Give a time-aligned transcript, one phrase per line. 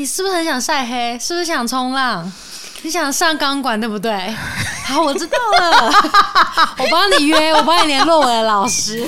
[0.00, 1.18] 你是不是很想晒黑？
[1.18, 2.32] 是不是想冲浪？
[2.80, 4.34] 你想上钢管对不对？
[4.88, 5.92] 好，我知道了，
[6.80, 9.06] 我帮你约，我帮你联络我的老师。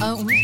[0.00, 0.34] 嗯，我们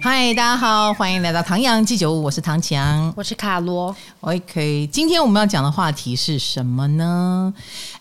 [0.00, 3.96] 嗨，大家好，欢迎来到唐阳鸡酒屋，我是唐强，我是卡罗。
[4.20, 7.52] OK，今天我们要讲的话题是什么呢？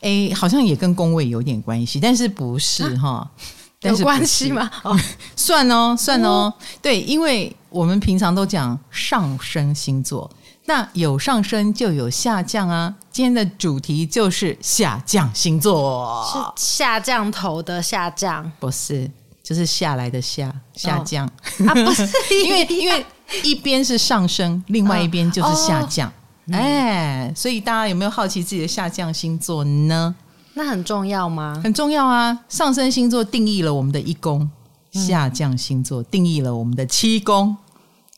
[0.02, 3.09] 哎，好像也跟工位有点关系，但是不是哈？
[3.09, 3.27] 啊
[3.82, 4.70] 有关系吗？
[4.84, 4.98] 哦，
[5.36, 6.54] 算哦，算哦。
[6.82, 10.29] 对，因为我们平常都讲上升星座，
[10.66, 12.93] 那有上升就有下降啊。
[13.11, 19.10] 今天的主题就是下降星座，是下降头的下降，不是，
[19.43, 22.10] 就是下来的下下降、哦、啊，不是，
[22.44, 23.05] 因为因为
[23.44, 26.11] 一边是上升，另外一边就是下降。
[26.52, 30.14] 哎、哦，所以大家有没有好奇自己的下降星座呢？
[30.57, 31.59] 那很重要吗？
[31.61, 32.45] 很重要啊！
[32.47, 34.50] 上升星座定义了我们的一宫，
[34.94, 37.58] 嗯、下降星座定义了我们的七宫，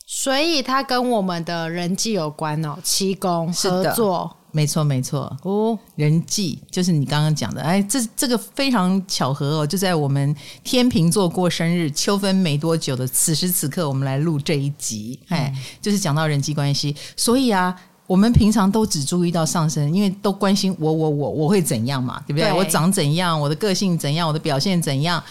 [0.06, 2.78] 所以它跟我们的人际有关哦。
[2.84, 5.76] 七宫合作，没错没错哦。
[5.96, 10.32] 人际就是你刚刚讲的，哎，这这个非常巧合哦，就在我们
[10.62, 17.76] 天秤座过生日秋分没多久的此时此刻，我们来录这一集，哎、嗯，就是讲到人际关系，所以啊。
[18.08, 22.48] 我们平常都只注意到上升，因为都关心我我我我会怎样嘛，对不对？
[22.48, 25.22] 对我长怎样，我的个性怎样，我的表现怎样？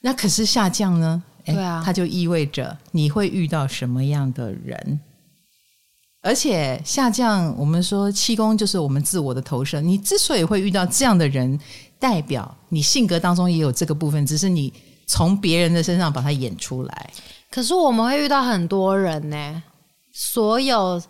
[0.00, 1.20] 那可是下降呢？
[1.44, 5.00] 对啊，它就意味着你会遇到什么样的人？
[6.22, 9.80] 而且下降，我们说七宫就是我们自我的投射。
[9.80, 11.58] 你之所以会遇到这样的人，
[11.98, 14.72] 代表你性格当中也有这个部分，只是你
[15.08, 17.10] 从别人的身上把它演出来。
[17.50, 19.62] 可是我们会遇到很多人呢，
[20.12, 21.02] 所有。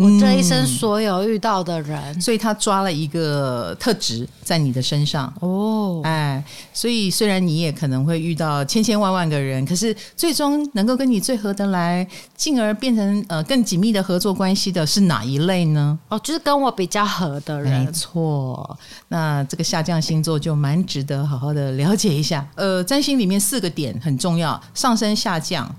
[0.00, 6.42] 我这一生所有遇到的人，嗯，所以他抓了一个特质在你的身上哦，哎，
[6.72, 15.98] 所以虽然你也可能会遇到千千万万个人，可是最终能够跟你最合得来，进而变成呃更紧密的合作关系的是哪一类呢？
[16.08, 17.84] 哦，就是跟我比较合的人。
[17.84, 22.48] 没错，那这个下降星座就蛮值得好好的了解一下。
[22.54, 25.70] 呃，占星里面四个点很重要：上升、下降。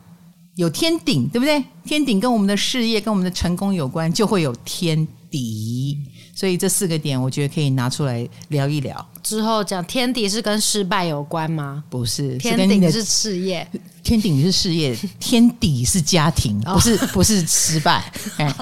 [0.55, 1.63] 有天顶，对不对？
[1.85, 5.97] 天顶跟我们的事业、跟我们的成功有关，就会有天敌。
[6.35, 9.09] 所以这四个点，我觉得可以拿出来聊一聊。
[9.21, 11.83] 之后讲天敌是跟失败有关吗？
[11.89, 13.67] 不是，天顶是事业。
[14.03, 18.11] 天顶是事业，天底是家庭，不是不是失败。
[18.37, 18.53] 哎，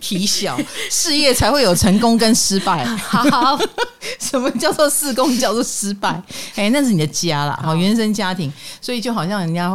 [0.00, 0.58] 体小
[0.90, 2.84] 事业才会有成功跟失败。
[2.84, 3.58] 好，
[4.18, 6.20] 什么叫做四宫叫做失败？
[6.56, 8.52] 哎，那是你的家啦，好，原生家庭。
[8.80, 9.74] 所以就好像人家。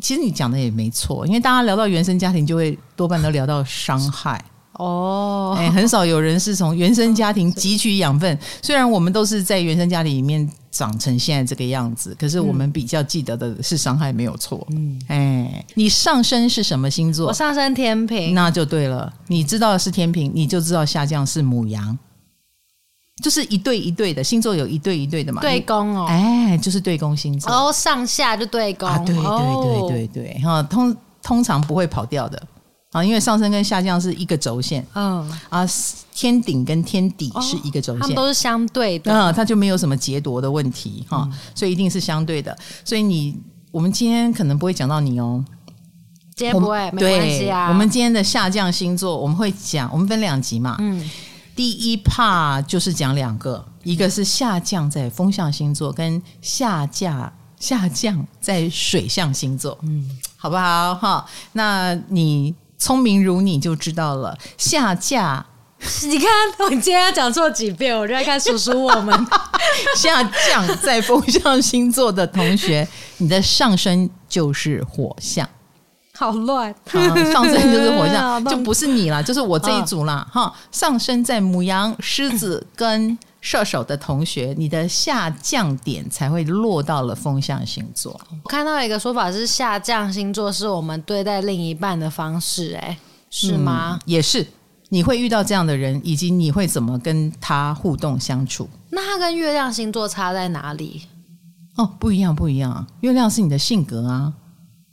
[0.00, 4.42] 其实你讲的也没错，因为大家聊到原生家庭，就会多半都聊到伤害
[4.74, 5.54] 哦。
[5.58, 8.38] 哎，很少有人是从原生家庭汲取养分。
[8.62, 14.66] 虽然我们都是在原生家庭里面长成现在这个样子，可是我们比较记得的是伤害，没有错。
[14.70, 17.28] 嗯，哎，你上升是什么星座？
[17.28, 19.12] 我上升天平，那就对了。
[19.28, 21.96] 你知道的是天平，你就知道下降是母羊。
[23.22, 25.40] 就是一对一对的星座，有一对一对的嘛？
[25.40, 27.50] 对宫哦，哎，就是对宫星座。
[27.50, 32.42] 哦，上下就对宫，啊，对对对对对，哈，哦，通通常不会跑掉的。
[32.90, 35.28] 啊，因为上升跟下降是一个轴线，嗯。
[35.48, 35.66] 啊，
[36.14, 43.36] 天顶跟天底是一个轴线，都是相对的，嗯，它就没有什么劫夺的问题哈，哦嗯，所以一定是相对的，所以你
[43.72, 45.44] 我们今天可能不会讲到你哦，
[46.36, 51.10] 今天不会，没关系啊，我们今天的下降星座我们会讲，我们分两集嘛，嗯。
[51.54, 60.94] 第一 part 就是讲两个，一个是下降在风象星座，跟下降下降在水象星座，嗯，好不好？
[60.94, 64.36] 哈，那你聪明如你就知道了。
[64.58, 65.46] 下降，
[66.04, 66.28] 你看
[66.58, 69.26] 我今天要讲错几遍，我就在看数数我们
[69.96, 72.86] 下降在风象星座的同学，
[73.18, 75.48] 你的上升就是火象。
[76.18, 76.72] 好乱，
[77.32, 80.26] 上升就是火象， 就不是你啦，就是我这一组啦。
[80.30, 88.18] 哈、哦，上升在母羊、狮子跟射手的同学，你的下降点才会落到了风象星座。
[88.44, 92.96] 我看到一个说法是，下降星座是我们对待另一半的方式，哎，
[93.28, 93.98] 是吗？
[94.00, 94.46] 嗯，也是，
[94.90, 98.68] 你会遇到这样的人，以及你会怎么跟他互动相处？
[98.90, 101.02] 那他跟月亮星座差在哪里？
[101.74, 102.86] 哦，不一样，不一样。
[103.00, 104.32] 月亮是你的性格啊。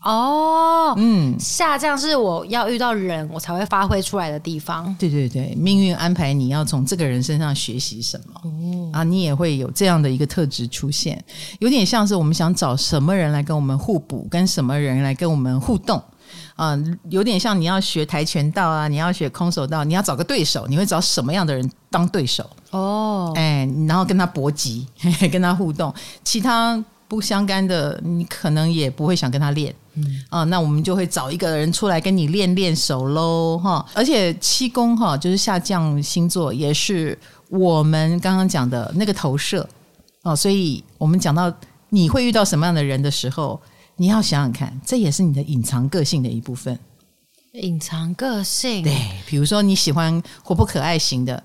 [0.04, 4.96] 哦，嗯，下降是我要遇到人，我才会发挥出来的地方。
[4.98, 11.24] 对对对，命运安排你要从这个人身上学习什么，哦，啊，你也会有这样的一个特质出现，
[11.60, 16.02] 有点像是我们想找什么人来跟我们互补，跟什么人来跟我们互动，
[16.56, 16.76] 啊，
[17.10, 22.50] 有点像你要学跆拳道啊，你要学空手道，你要找个对手，你会找什么样的人当对手？
[22.72, 24.88] 哦，哎，然后跟他搏击，
[25.32, 25.94] 跟他互动，
[26.24, 26.84] 其他。
[27.12, 29.76] 不相干的，你可能也不会想跟他练。
[29.96, 33.86] 嗯啊，那我们就会找一个人出来跟你练练手喽，哈。
[33.94, 37.20] 而且七宫哈，就是下降星座，也是
[37.50, 39.68] 我们刚刚讲的那个投射
[40.24, 40.34] 哦。
[40.34, 41.54] 所以我们讲到
[41.90, 43.60] 你会遇到什么样的人的时候，
[43.98, 46.80] 你要想想看，这也是你的隐藏个性的一部分。
[47.56, 48.96] 隐藏个性，对，
[49.28, 51.44] 比如说你喜欢活泼可爱型的。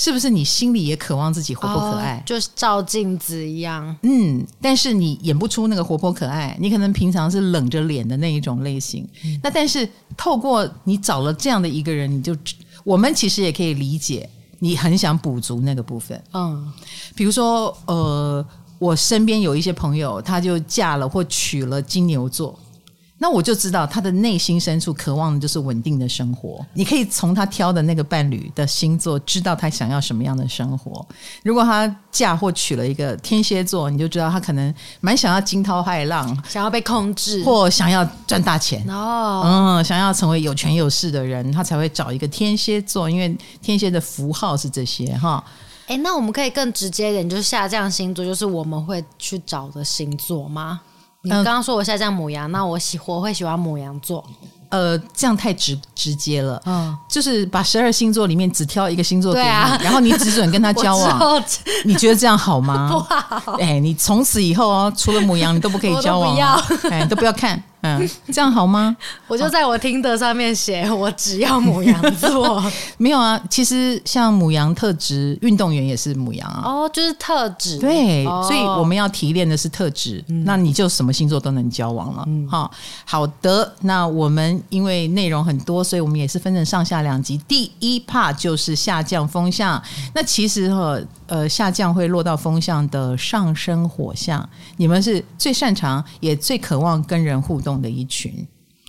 [0.00, 2.18] 是不是你心里也渴望自己活泼可爱？
[2.18, 3.96] 哦，就是照镜子一样。
[4.02, 9.04] 嗯，但是你演不出那个活泼可爱，你可能平常是冷着脸的那一种类型。
[9.24, 9.86] 嗯、那但是
[10.16, 12.32] 透过你找了这样的一个人，你就
[12.84, 14.30] 我们其实也可以理解，
[14.60, 16.22] 你很想补足那个部分。
[16.32, 16.72] 嗯，
[17.16, 18.46] 比如说呃，
[18.78, 22.56] 我身边有一些朋友，他就嫁了或娶了金牛座。
[23.20, 26.64] 那我就知道他的内心深处渴望的就是稳定的生活。
[26.74, 31.04] 你可以从他挑的那个伴侣的星座知道他想要什么样的生活。
[31.42, 45.44] 如果他嫁或娶了一个天蝎座，你就知道他可能蛮想要惊涛骇浪，想要被控制，或想要赚大钱哦，嗯，想要成为有权有势的人，他才会找一个天蝎座，因为天蝎的符号是这些哈。
[45.88, 50.80] 哎，那我们可以更直接一点，就是下降星座就是我们会去找的星座吗？
[51.22, 54.24] 你刚刚说我下降母羊，那我喜我会喜欢母羊座。
[54.70, 56.60] 呃，这样太直直接了。
[56.66, 61.42] 嗯，就是把十二星座里面只挑一个星座给你，啊、然后你只准跟他交往。
[61.84, 62.88] 你觉得这样好吗？
[62.92, 63.54] 不好。
[63.54, 66.34] 哎，你从此以后哦，除了母羊，你都不可以交往。
[66.34, 67.62] 不要， 哎，都不要看。
[67.80, 68.96] 嗯，这样好吗？
[69.28, 72.60] 我就在我听的上面写，我只要母羊座。
[72.96, 76.60] 没有啊，其实像母羊特质，运动员也是母羊啊。
[76.64, 77.78] 哦，就是特质。
[77.78, 80.22] 对，哦、所以我们要提炼的是特质。
[80.26, 82.24] 嗯、那你就什么星座都能交往了。
[82.26, 82.68] 嗯，好，
[83.04, 83.72] 好的。
[83.82, 87.36] 那我们因为内容很多，所以我们也是分成上下两集。
[87.48, 89.82] 第一 part 就是下降风向。
[90.14, 98.46] 那其实哈，呃，下降会落到风向的上升火象，你们是最擅长也最渴望跟人互动的一群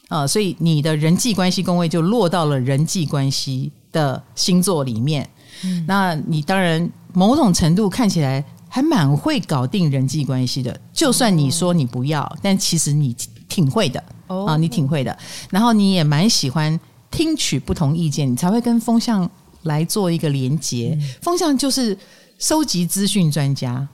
[0.07, 5.29] 啊，所以你的人际关系宫位就落到了人际关系的星座里面。
[5.63, 10.79] 嗯，那你当然某种程度看起来还蛮会搞定人际关系的。
[10.93, 13.15] 就算你说你不要，但其实你
[13.47, 15.17] 挺会的啊，你挺会的。
[15.49, 16.79] 然后你也蛮喜欢
[17.11, 19.29] 听取不同意见，你才会跟风向
[19.63, 20.97] 来做一个连接。
[21.21, 21.97] 风向就是
[22.37, 23.87] 收集资讯专家，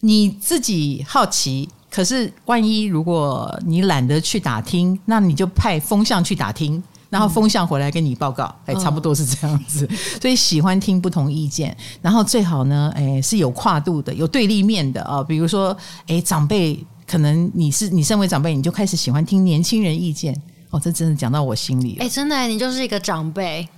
[0.00, 1.68] 你自己好奇。
[1.90, 9.88] 可是，万一如果你懒得去打听，那你就派风向去打听，然后风向回来跟你报告，哎、嗯，差不多是这样子。
[10.20, 15.22] 所以喜欢听不同意见，然后最好呢，哎，是有跨度的，有对立面的啊。
[15.22, 15.76] 比如说，
[16.08, 20.34] 哎，长辈可能你是你身为长辈，你就开始喜欢听年轻人意见。
[20.70, 22.04] 哦，这真的讲到我心里了。
[22.04, 23.68] 哎，真的，你就是一个长辈。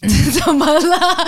[0.32, 1.26] 怎么了？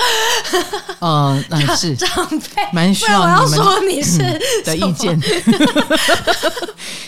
[1.01, 2.09] 嗯， 那是长
[2.55, 4.19] 辈，蛮需要我要说你是
[4.65, 5.21] 的意见。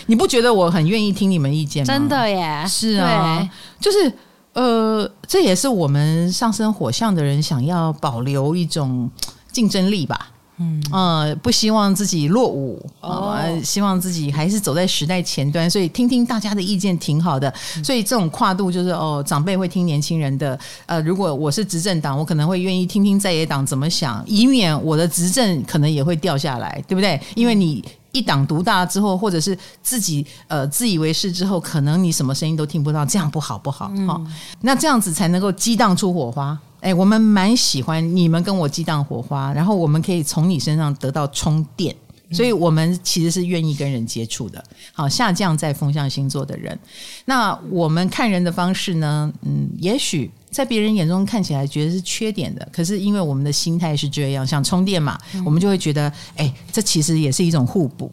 [0.07, 1.93] 你不觉得我很愿意听你们意见吗？
[1.93, 3.49] 真的耶，是啊，
[3.79, 4.11] 就是
[4.51, 9.09] 呃，这也是我们上升火象的人想要保留一种
[9.53, 10.32] 竞争力吧。
[10.57, 17.51] 嗯，呃，不希望自己落伍，哦、呃，希望自己还是走在时代前端，所以听听大家的意见挺好的。
[17.83, 27.19] 所以这种跨度就是哦，长辈会听年轻人的，呃，如果我是执政党，我可能会愿意听听在野党怎么想，以免我的执政可能也会掉下来，对不对？
[27.35, 33.87] 因为你一党独大之后，或者是自己呃自以为是之后，可能你什么声音都听不到，这样不好不好。
[33.87, 36.55] 哈、嗯，那这样子才能够激荡出火花。
[36.83, 41.95] 哎，我们蛮喜欢你们跟我激荡火花，然后我们可以从你身上得到充电，
[42.29, 44.61] 所以我们其实是愿意跟人接触的。
[44.91, 46.77] 好，下降在风象星座的人，
[47.23, 49.31] 那我们看人的方式呢？
[49.43, 58.11] 嗯，也许在别人眼中看起来觉得是缺点的，可是因为我们的心态是这样，想充电嘛，我们就会觉得，哎，这其实也是一种互补。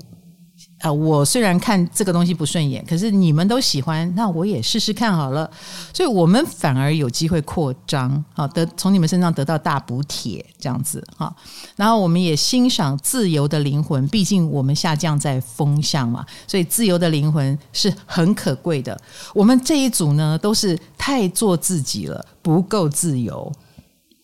[0.81, 5.51] 啊、呃，我虽然看这个东西不顺眼，可是你们都喜欢，那我也试试看好了。
[5.93, 11.31] 所以我们反而有机会扩张，好得从你们身上得到大补贴，这样子哈。
[11.77, 18.99] 然后我们也欣赏自由的灵魂，毕竟我们下降在风向嘛，所以自由的灵魂是很可贵的。
[19.35, 23.53] 我们这一组呢，都是太做自己了，不够自由，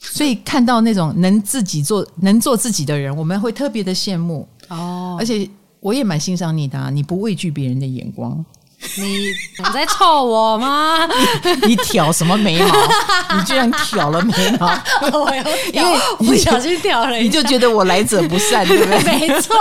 [0.00, 5.46] 所以看到那种能自己做、能做自己的人，我们会特别的羡慕哦，而且。
[5.86, 8.44] 我也蛮欣赏你的，啊，你不畏惧别人的眼光。
[8.96, 11.06] 你你在臭我吗？
[11.62, 12.66] 你， 你挑什么眉毛？
[13.36, 14.66] 你居然挑了眉毛？
[15.16, 15.32] 我
[15.72, 19.28] 因为不小心挑了你就觉得我来者不善， 对不对？
[19.28, 19.54] 没错，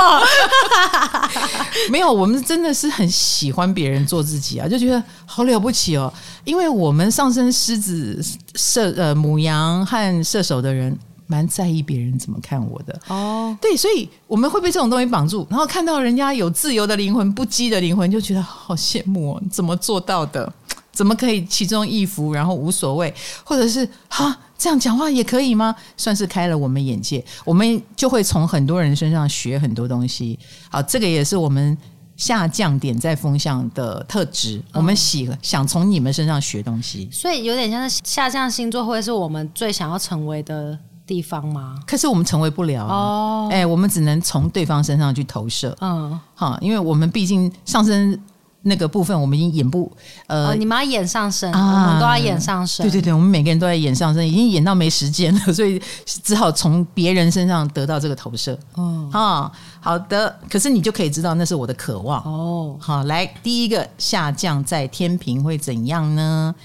[1.91, 6.11] 没有，我们真的是很喜欢别人做自己啊，就觉得好了不起哦。
[6.43, 8.19] 因为我们上升狮子、
[8.55, 10.97] 射呃母羊和射手的人。
[11.27, 12.99] 蛮在意别人怎么看我的。
[13.07, 20.51] 哦，对，所以我们会被这种东西绑住，然后看到人家有自由的灵魂、不羁的灵魂，就觉得好羡慕哦，怎么做到的？
[20.91, 23.13] 怎么可以其中一服，然后无所谓，
[23.43, 25.75] 或者是哈这样讲话也可以吗？
[25.97, 30.39] 算是开了我们眼界，我们就会从很多人身上学很多东西。
[30.69, 31.77] 好，这个也是我们
[32.15, 34.63] 下降点在风向的特质。
[34.71, 41.79] 我们喜想从你们身上学东西，所以有点像是下降星座会是我们最想要成为的地方吗？
[41.85, 45.75] 可是我们成为不了哦，哎，我们只能从对方身上去投射。
[45.81, 48.19] 嗯，好，因为我们毕竟上升。
[48.67, 49.91] 那个部分我们已经演不
[50.25, 52.83] 呃、哦，你们要演上升，啊、我们都要演上升。
[52.83, 58.57] 对对对，我们每个人都在演上升，已经演到没时间了， 所以只好从别人身上得到这个投射。
[58.75, 62.75] 嗯，啊，好的，可是你就可以知道那是我的渴望哦。
[62.79, 66.55] 好，来第一个下降在天平会怎样呢？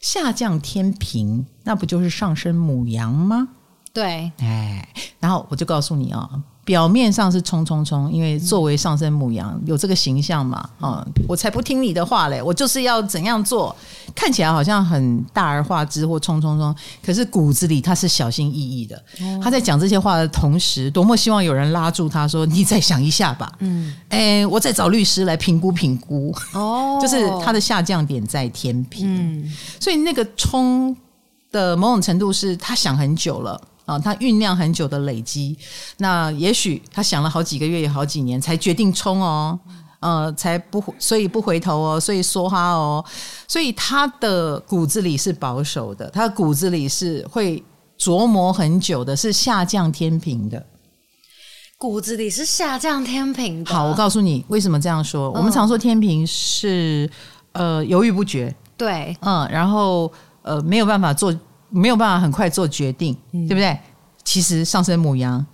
[0.00, 3.48] 下降天平，那不就是上升母羊吗？
[3.98, 4.88] 对，哎，
[5.18, 6.40] 然后我就告诉你啊、哦。
[6.64, 13.74] 表面上是冲冲冲，因为作为上升母羊有这个形象嘛，啊、嗯，我才不听你的话嘞，我就是要怎样做，
[14.14, 19.02] 看起来好像很大而化之或冲冲冲，可是骨子里他是小心翼翼的。
[19.42, 26.36] 他在讲这些话的同时，多么希望有人拉住他说：“你再想一下吧。”嗯，哎，我再找律师来评估评估。
[26.52, 30.94] 哦，就是他的下降点在天平，嗯，所以那个冲
[31.50, 33.58] 的某种程度是他想很久了。
[33.88, 35.56] 啊，他酝酿很久的累积，
[35.96, 39.58] 那也许他想了好几个月，也好几年才决定冲哦，
[40.00, 43.02] 呃，才不，所以不回头哦，所以梭哈哦，
[43.48, 47.64] 所以他的骨子里是保守的，他的骨子里是会
[47.98, 50.66] 琢磨很久的，是下降天平的，
[51.78, 53.72] 骨子里是下降天平的。
[53.72, 55.30] 好，我告诉你为什么这样说。
[55.30, 57.10] 我们常说天平是
[57.52, 61.34] 呃犹豫不决，对，嗯，然后呃没有办法做。
[61.70, 63.78] 没有办法很快做决定，嗯、对不对？
[64.24, 65.44] 其实上升母羊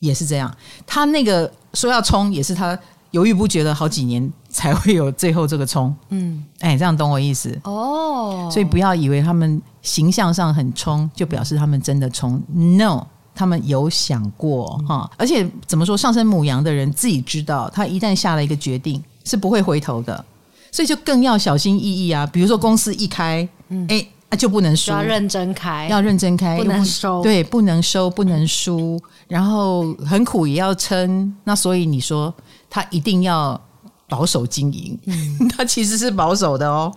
[0.00, 0.52] 也是这样，
[0.86, 2.76] 他那个说要冲，也是他
[3.12, 5.94] 犹豫不决了好几年才会有最后这个冲。
[6.08, 8.48] 嗯，哎，这样懂我意思哦。
[8.50, 12.42] 所以不要以为他们形象上很冲，就表示他们真的冲。
[12.48, 15.10] No，他们有想过哈、嗯。
[15.16, 20.24] 而且怎么说，上升母羊的人自己知道，他一旦下了一个决定，是不会回头的，
[20.72, 22.26] 所以就更要小心翼翼啊。
[22.26, 24.06] 比如说公司一开，嗯，哎。
[24.30, 31.34] 那就不能输，要认真开，要认真开，不能收，对，不能收，不能输，然后很苦也要撑。
[31.44, 32.34] 那所以你说
[32.68, 33.60] 他一定要
[34.08, 36.92] 保守经营，嗯， 他其实是保守的哦。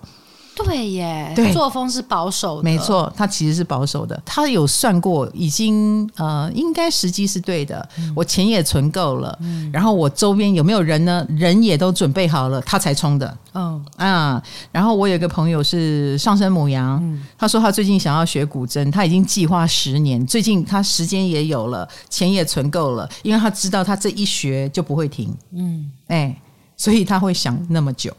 [0.63, 4.21] 对耶，对，作风是保守的，没错，他其实是保守的。
[4.25, 7.87] 他有算过，已经呃，应该时机是对的。
[7.97, 11.25] 嗯、我钱也存够了，嗯、然后我周边有没有人呢？
[11.29, 13.37] 人也都准备好了，他才冲的。
[13.53, 25.35] 嗯啊，然后我有一个朋友是上升母羊，嗯、他说他最近想要学古筝，他已经计划十年，最近他时间也有了，钱也存够了，因为他知道他这一学就不会停。
[25.53, 26.35] 嗯，哎，
[26.77, 28.13] 所以他会想那么久。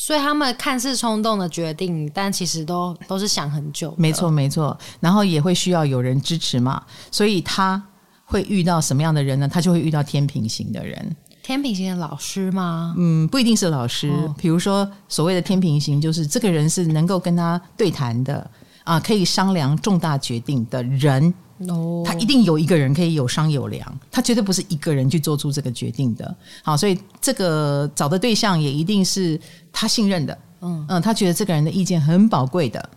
[0.00, 3.92] 所以他们看似冲动的决定，但其实都都是想很久。
[3.98, 4.78] 没错，没错。
[5.00, 7.82] 然后也会需要有人支持嘛，所以他
[8.24, 9.48] 会遇到什么样的人呢？
[9.48, 11.16] 他就会遇到天平型的人。
[11.42, 12.94] 天平型的老师吗？
[12.96, 14.08] 嗯，不一定是老师。
[14.08, 18.48] 哦、比如说，所谓的天平型，就是这个人是能够跟他对谈的
[18.84, 21.34] 啊，可以商量重大决定的人。
[21.68, 26.36] 哦，他一定有一个人可以有商有量，他绝对不是一个人去做出这个决定的。
[26.62, 29.40] 好，所以这个找的对象也一定是
[29.72, 30.38] 他信任的。
[30.60, 32.88] 嗯嗯，他觉得这个人的意见很宝贵的。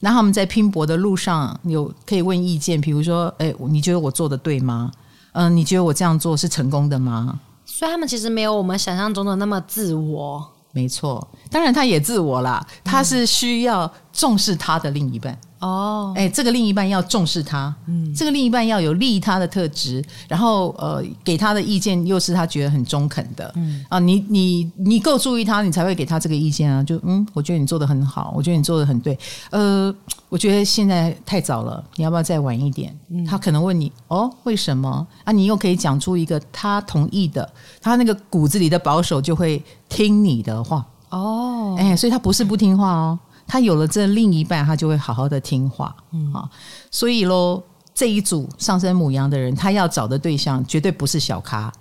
[0.00, 4.90] 然后我们在拼搏的路上有可以问意见，比如说，哎，你觉得我做的对吗？
[5.32, 7.40] 嗯，你觉得我这样做是成功的吗？
[7.64, 10.44] 所以他们其实没有我们想象中的那么自我。
[10.72, 15.38] 没错，当然他也自我啦，他是需要重视他的另一半。
[15.64, 23.82] 哦，哎，这个另一半要重视他，嗯，这个另一半要有利他的特质，然后呃，给他的意见又是他觉得很中肯的，嗯。
[23.88, 29.18] 啊，你你你够注意他，你才会给他这个意见啊，就嗯，我觉得你做的很好，我觉得你做的很对，
[29.50, 29.94] 呃，
[30.28, 32.94] 我觉得现在太早了，你要不要再晚一点？
[33.08, 35.06] 嗯，他可能问你哦，为什么？
[35.24, 35.32] 啊？
[35.32, 40.84] 你又可以讲出一个他同意的，他那个骨子里的保守就会听你的话。
[41.08, 43.18] 哦，哎，所以他不是不听话哦。
[43.46, 46.48] 他有了这另一半，他就会好好的听话，嗯啊，
[46.90, 47.62] 所以喽，
[47.94, 51.72] 这一组上升母羊的人，他要找的对象绝对不是小咖，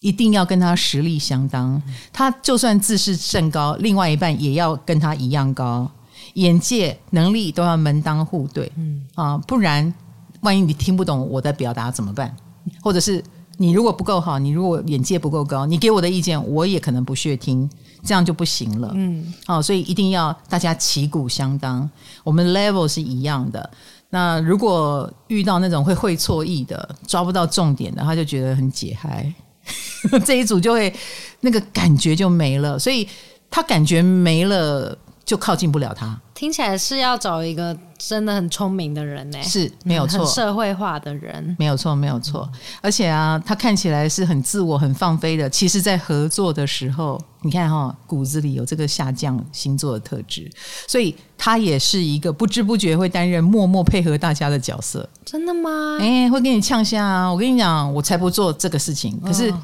[0.00, 1.80] 一定要跟他实力相当。
[2.12, 5.90] 他就算自视甚高，另外一半也要跟他一样高，
[6.34, 9.92] 眼界、能力都要门当户对，嗯啊，不然
[10.40, 12.34] 万一你听不懂我的表达怎么办？
[12.82, 13.22] 或者是
[13.56, 17.68] 你如果不够好，你如果眼界不够高，你给我的意见我也可能不屑听。
[18.04, 21.88] 这样就不行了，嗯，好，所以一定要大家旗鼓相当，
[22.24, 23.70] 我们 level 是一样的。
[24.10, 29.32] 那如果遇到那种会会错意的、抓不到重点的，他就觉得很解嗨，
[30.26, 30.92] 这一组就会
[31.40, 33.06] 那个感觉就没了，所以
[33.50, 34.96] 他感觉没了，
[35.30, 36.20] 就靠近不了他。
[36.34, 42.50] 听起来是要找一个真的很聪明的人呢，是没有错，很社会化的人，没有错，没有错。
[42.80, 45.48] 而且啊，他看起来是很自我、很放飞的。
[45.48, 50.50] 其实，在合作的时候，你看哈、哦，骨子里有这个下降星座的特质，
[50.88, 55.08] 所以他也是一个不知不觉会担任默默配合大家的角色。
[55.24, 55.98] 真的吗？
[56.00, 57.32] 哎，会跟你呛下啊！
[57.32, 59.16] 我跟你讲，我才不做这个事情。
[59.24, 59.54] 可是。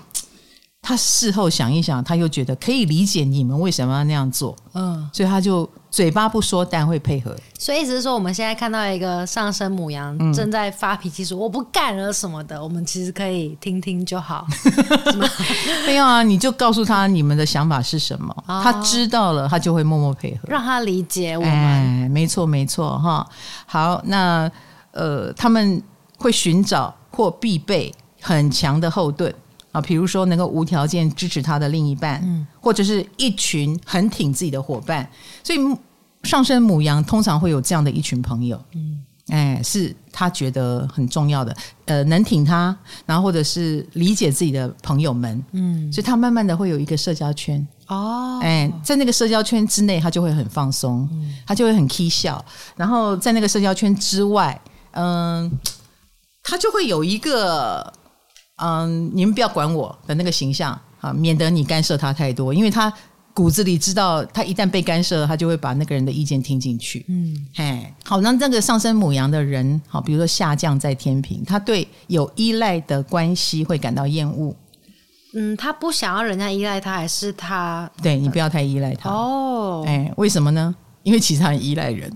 [0.86, 7.34] 哦他事后想一想，他又觉得可以理解你们为什么要那样做，嗯，所以他就嘴巴不说，但会配合。
[7.58, 14.46] 所以意思是说，我们现在看到一个上升母羊正在发脾气，说我不干了什么的，我们其实可以听听就好。
[15.88, 21.52] 没有啊，你就告诉他你们的想法是什么，哦、他知道了，他就会默默配合，让他理解我们。
[21.52, 23.28] 哎，没错没错哈。
[23.66, 24.48] 好，那
[24.92, 25.82] 呃，他们
[26.16, 29.34] 会寻找或必备很强的后盾。
[29.76, 35.06] 啊，比如说能够无条件支持他的另一半，嗯，或者是一群很挺自己的伙伴，
[35.44, 35.58] 所以
[36.22, 41.54] 上升母羊通常会有这样的一群朋友，嗯，哎，是他觉得很重要的，
[41.84, 52.42] 呃，能挺他，然后或者是理解自己的朋友们，嗯，所以他慢慢的会有一个社交圈，哦，哎，在那个社交圈之内，他就会很放松，嗯，他就会很 k 笑，
[52.76, 54.58] 然后在那个社交圈之外，
[54.92, 55.52] 嗯，
[56.42, 57.92] 他就会有一个。
[58.56, 62.92] 嗯，你们不要管我的那个形象啊，免得你干涉他太多，因为他
[63.34, 67.04] 骨子里知道，他一旦被干涉，他就会把那个人的意见听进去。
[67.08, 74.56] 嗯，嘿，好，那这个上升母羊的人，好，比如说下降在天平，他对有依赖的关系会感到厌恶。
[75.34, 77.90] 嗯，他不想要人家依赖他，还是他？
[78.02, 79.84] 对，你不要太依赖他哦。
[79.86, 80.74] 哎，为什么呢？
[81.02, 82.10] 因为其实他很依赖人，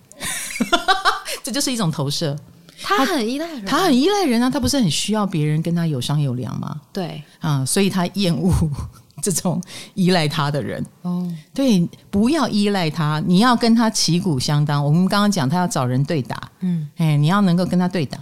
[1.45, 2.35] 这就是一种投射。
[2.83, 4.49] 他很依赖人，他很依赖人啊！
[4.49, 6.81] 他不是很需要别人跟他有商有量吗？
[6.93, 8.53] 对，啊、嗯，所以他厌恶
[9.23, 9.63] 这种
[9.95, 10.85] 依赖他的人。
[11.03, 14.85] 哦，对，不要依赖他，你要跟他旗鼓相当。
[14.85, 18.19] 我们刚刚讲，他要找人对打，嗯，哎，你要能够跟他对打，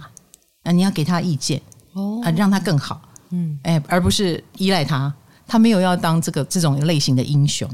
[0.63, 1.61] 啊，你要给他意见，
[1.93, 5.13] 哦，啊，让他更好，嗯，哎，而不是依赖他。
[5.47, 7.67] 他没有要当这个这种类型的英雄，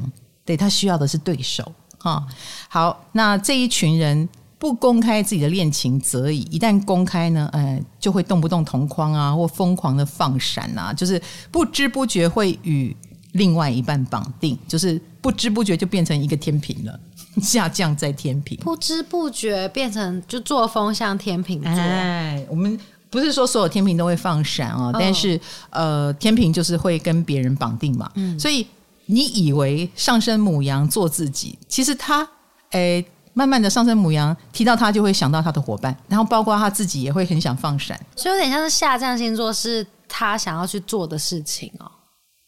[0.45, 1.69] 对，他需要的是对手。
[1.97, 2.23] 哈、哦，
[2.69, 4.29] 好，那这一群人。
[4.65, 12.95] 不公开自己的恋情则已，一旦公开呢，呃，就会动不动同框啊，或疯狂的放闪啊，就是不知不觉会与
[13.34, 16.99] 另外一半绑定，就是不知不觉就变成一个天平了，
[17.39, 21.69] 下降在天平，不知不觉变成就作风像天平座。
[21.71, 22.75] 哎，我们
[23.12, 28.65] 不是说所有天平都会放闪哦，但是呃，天平就是会跟别人绑定嘛，嗯，所以
[29.06, 32.28] 你以为上升母羊做自己，其实他
[32.71, 33.06] 哎。
[33.36, 41.91] 慢慢的上升母羊提到他就会想到他的伙伴，然后包括他自己也会很想放闪，所以有点像是下降星座是他想要去做的事情哦。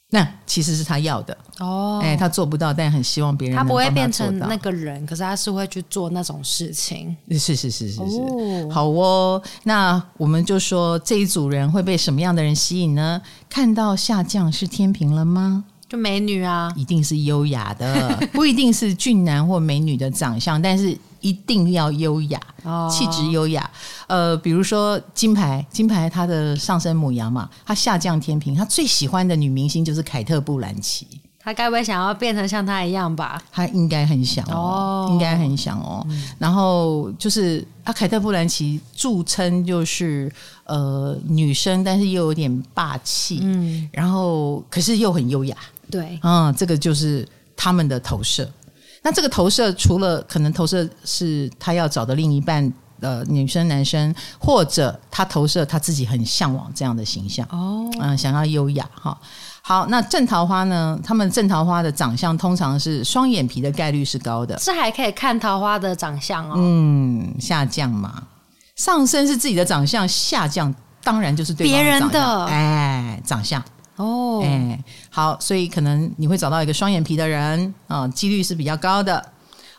[0.10, 7.14] 那其实是他要的哦，哎，他做不到，但很希望别人他，他不会变成那个人，可是他是会去做那种事情。
[7.32, 9.42] 是是是是是，哦好哦。
[9.64, 13.22] 那我们就说这一组人会被什么样的人吸引呢？
[13.50, 15.66] 看到下降是天平了吗？
[15.90, 23.70] 就美女啊，一定是优雅的， 不一定是俊男或美女的长相，但是一定要优雅，哦、气质优雅。
[24.08, 31.08] 呃，比如说金牌，金牌他的上升母羊嘛，他下降天平，他最喜欢的女明星就是凯特·布兰奇。
[31.40, 33.42] 他该不会想要变成像他一样吧？
[33.50, 36.06] 他应该很想哦，哦应该很想哦。
[36.10, 40.30] 嗯、然后就是啊，凯特·布兰奇著称就是
[40.66, 45.56] 呃女生，但是又有点霸气，嗯，然后可是又很优雅。
[45.90, 48.50] 对，嗯，这个就是他们的投射。
[49.04, 59.18] 那这个投射除了可能投射是他要找的另一半呃女生、男生，或者他投射他自己很向往这样的形象哦，嗯，想要优雅哈。
[59.62, 61.00] 好，那正桃花呢？
[61.04, 66.56] 他们正桃花的长相通常是双眼皮的概率是高的，这还可以看桃花的长相哦。
[66.58, 68.24] 嗯，下降嘛，
[68.76, 70.74] 上升是自己的长相，下降
[71.04, 73.64] 当然就是对别人的哎长相。
[73.98, 79.24] 哦，哎，好，所以可能你会找到一个双眼皮的人啊，几率是比较高的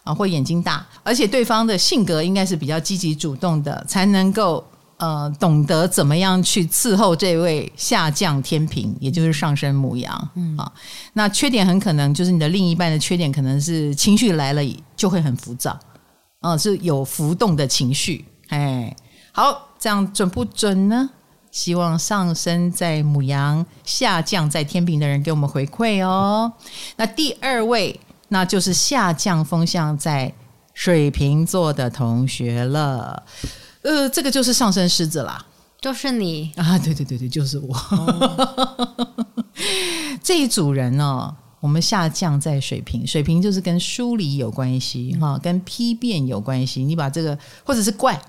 [0.02, 4.64] 啊，或眼睛大，而且对方的性格应该是比较积极主动的，才能够
[4.96, 10.31] 呃懂得怎么样去伺候这位下降天平，也就是上升母羊。
[10.35, 10.72] 嗯啊，
[11.12, 14.61] 那缺点很可能就是你的另一半的缺点，可能是情绪来了
[14.96, 15.78] 就会很浮躁，
[16.40, 18.24] 啊，是有浮动的情绪。
[18.48, 18.96] 哎，
[19.31, 21.09] 好，这样准不准呢？
[21.59, 26.53] 希望上升在母羊、下降在天平的人给我们回馈哦。
[26.94, 30.33] 那第二位，那就是下降风向在
[30.73, 33.25] 水瓶座的同学了。
[33.83, 35.44] 呃，这个就是上升狮子啦，
[35.81, 37.75] 就是你啊，对对对对，就是我。
[37.75, 39.14] 哦、
[40.23, 46.85] 这一组人呢、哦，我们下降在水平，水平就是跟梳理有关系哈、嗯，跟批变有关系。
[46.85, 48.21] 你把这个或者是怪，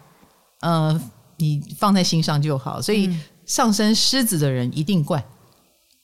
[0.61, 0.99] 呃，
[1.39, 2.79] 你放在心上就好。
[2.79, 3.09] 所以
[3.45, 5.25] 上升狮子的人一定怪。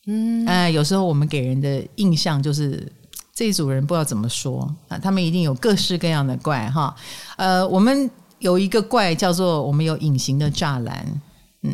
[0.07, 2.91] 嗯，哎，有时候我们给人的印象就是
[3.33, 6.95] 这一组人不知道怎么说啊，他们一定有各式各样的怪哈。
[7.37, 11.21] 呃，我们有一个怪叫做我们有隐形的栅栏，
[11.63, 11.73] 嗯，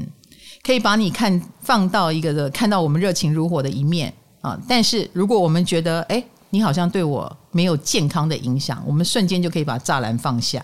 [0.63, 4.57] 可以把你看放到一个的看到我们热情如火的一面啊。
[4.67, 10.63] 但是如果我们觉得哎，你好像对我没有健康的影响，我们瞬间就可以把栅栏放下，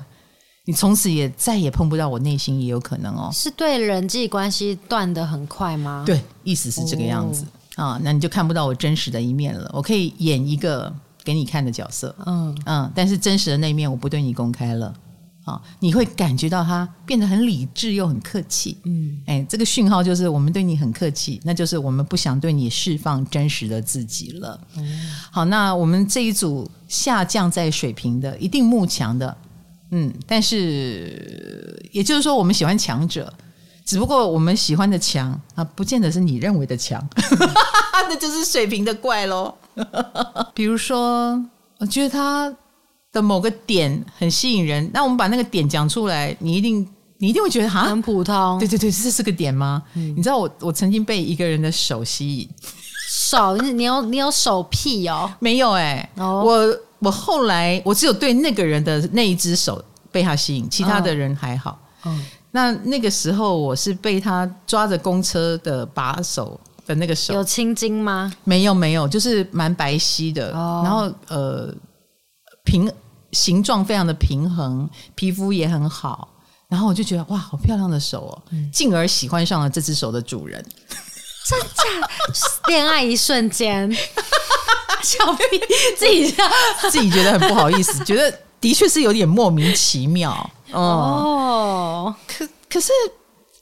[0.68, 3.30] 你从此也再也碰不到我内心也有可能哦。
[3.34, 6.04] 是对人际关系断得很快吗？
[6.06, 7.44] 对，意思是这个样子。
[7.44, 9.72] 哦啊，那你就看不到我真实的一面了。
[9.74, 14.94] 我可以演一个给你看的角色，嗯嗯，但是真实的那一面我不对你公开了。
[15.46, 24.60] 啊，你会感觉到他变得很理智又很客气，嗯，哎，这个讯号就是我们对你很客气，那就是我们不想对你释放真实的自己了。
[24.76, 29.38] 嗯，好，那我们这一组下降在水平的，一定慕强的，
[29.92, 33.32] 嗯，但是也就是说，我们喜欢强者。
[33.86, 37.02] 只不过我们喜欢的强啊，不见得是你认为的强，
[38.10, 39.56] 那就是水平的怪喽。
[40.54, 41.42] 比如说，
[41.78, 42.54] 我觉得他
[43.14, 46.86] 的某个点很吸引人，那我们把那个点讲出来，你一定
[47.18, 48.60] 你一定会觉得哈很普通。
[48.60, 49.82] 对对对，这是个点吗？
[49.94, 52.50] 嗯、你知道我我曾经被一个人的手吸引，
[53.30, 55.30] 手你有你有手癖哦？
[55.40, 56.46] 没有哎、欸，oh.
[56.46, 61.78] 我我后来我只有对那个人的那一只手被他吸引，其他的人还好。
[62.06, 62.16] 嗯、oh.
[62.16, 62.26] oh.。
[62.52, 68.34] 那那个时候，我是被他抓着公车的把手的那个手，有青筋吗？
[68.46, 70.54] 没有，没有，就是蛮白皙的。
[70.54, 71.72] 哦、然后呃，
[72.64, 72.90] 平
[73.34, 76.30] 形状非常的平衡，皮肤也很好。
[76.70, 80.66] 然后我就觉得哇，好漂亮的手哦，嗯、进而喜欢上了这只手的主人。
[81.50, 82.08] 真假？
[82.68, 83.92] 恋爱一瞬间，
[85.02, 85.44] 小屁
[85.98, 86.36] 自己
[86.92, 90.50] 自己觉得很不好意思，觉得的确是有点莫名其妙。
[90.72, 92.92] 哦，可可是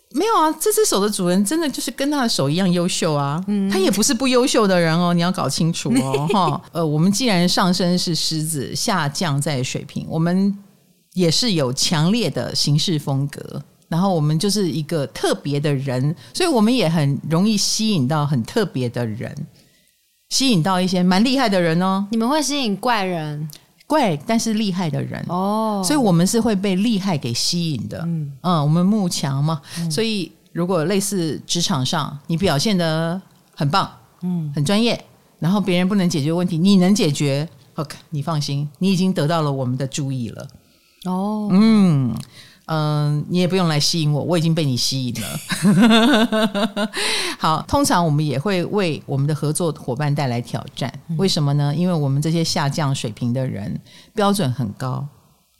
[0.10, 0.52] 没有啊！
[0.60, 6.62] 这只手的主人真的就是跟他的手一样优秀啊，嗯，他也不是不优秀的人哦，你要搞清楚哦， 哈。
[6.71, 10.58] 呃，我们既然上升是狮子，下降在水平，我们
[11.13, 19.36] 也是有强烈的行事风格，然后我们就是一个特别的人，所以我们也很容易吸引到很特别的人，
[20.30, 22.08] 吸引到一些蛮厉害的人哦。
[22.12, 23.48] 你们会吸引怪人？
[23.88, 28.00] 怪，但是厉害的人哦，所以我们是会被厉害给吸引的。
[28.08, 33.21] 嗯，嗯，我们慕强嘛，嗯，所以如果类似职场上，你表现的
[33.54, 33.88] 很棒，
[34.24, 35.00] 嗯，很专业，
[35.38, 40.48] 然后别人不能解决问题，你能解决，OK，你放心，你已经得到了我们的注意了。
[41.06, 42.15] 哦，嗯。
[42.67, 46.89] 嗯，你也不用来吸引我，我已经被你吸引了。
[47.38, 51.75] 好，通常我们也会为我们的合作伙伴带来挑战，为什么呢？
[51.75, 53.80] 因为我们这些下降水平的人
[54.15, 55.08] 标准很高，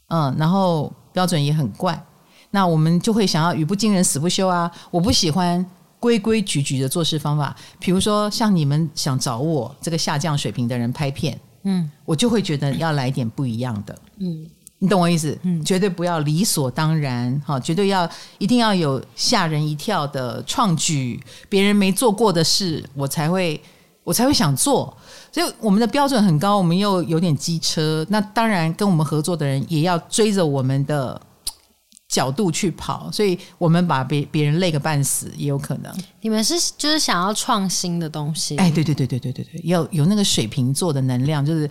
[0.08, 2.04] 嗯，然后标准也很怪，
[2.50, 4.72] 那我们就会想要语不惊人死不休啊！
[4.90, 5.64] 我不喜欢
[6.00, 14.48] 规规矩矩的做事方法，比如说像你们想找我这个下降水平的人拍片，嗯，我就会觉得要来点不一样的，嗯。
[14.86, 15.36] 你懂我意思？
[15.42, 21.20] 嗯，绝对不要理所当然，哈，绝对要一定要有吓人一跳的创举，
[21.50, 23.60] 别人没做过的事，我才会
[24.04, 24.96] 我才会想做。
[25.32, 31.20] 所以我们的标准很高，我们又有点机车，那当然跟我们合作的人也要追着我们的
[32.08, 35.92] 角度去跑，所以我们把别别人累个半死也有可能。
[36.22, 38.56] 你们是就是想要创新的东西？
[38.58, 41.68] 哎，对对对对对对对，要有那个水瓶座的能量，就是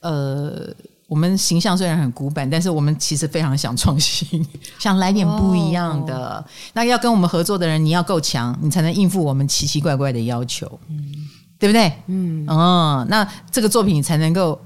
[0.00, 0.74] 呃。
[1.08, 4.44] 我们形象虽然很古板，但是我们其实非常想创新，
[4.78, 6.36] 想来点不一样的。
[6.36, 11.14] 哦、那要跟我们合作的人，你要够强，你才能应付我们奇奇怪怪的要求，嗯、
[11.58, 11.92] 对不对？
[12.06, 14.60] 嗯，哦，那这个作品才能够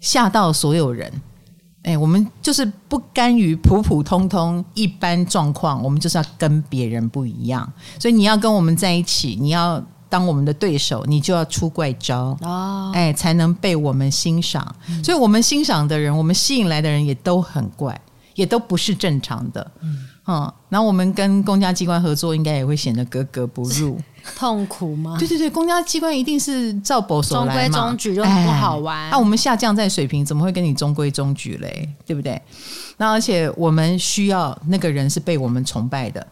[0.00, 1.12] 吓到所有人。
[1.84, 7.72] 哎，我们就是不甘于普普通通一般状况，我们就是要跟别人不一样。
[8.00, 9.80] 所以你要跟我们在一起，你要。
[10.08, 14.74] 当我们的对手，你就要出怪招哦，哎，才能被我们欣赏。
[14.88, 15.02] 嗯。
[15.02, 18.00] 所以，我们欣赏的人，我们吸引来的人也都很怪，
[18.34, 19.70] 也都不是正常的。
[19.80, 24.00] 嗯，嗯，然后我们跟公家机关合作，应该也会显得格格不入，
[24.36, 25.16] 痛苦吗？
[25.18, 29.10] 对对对，公家机关一定是照保守来嘛，中规中矩就很不好玩。
[29.10, 31.88] 那、我们下降在水平，怎么会跟你中规中矩嘞？
[32.06, 32.40] 对不对？
[32.96, 36.26] 那而且我们需要那个人是被我们崇拜的，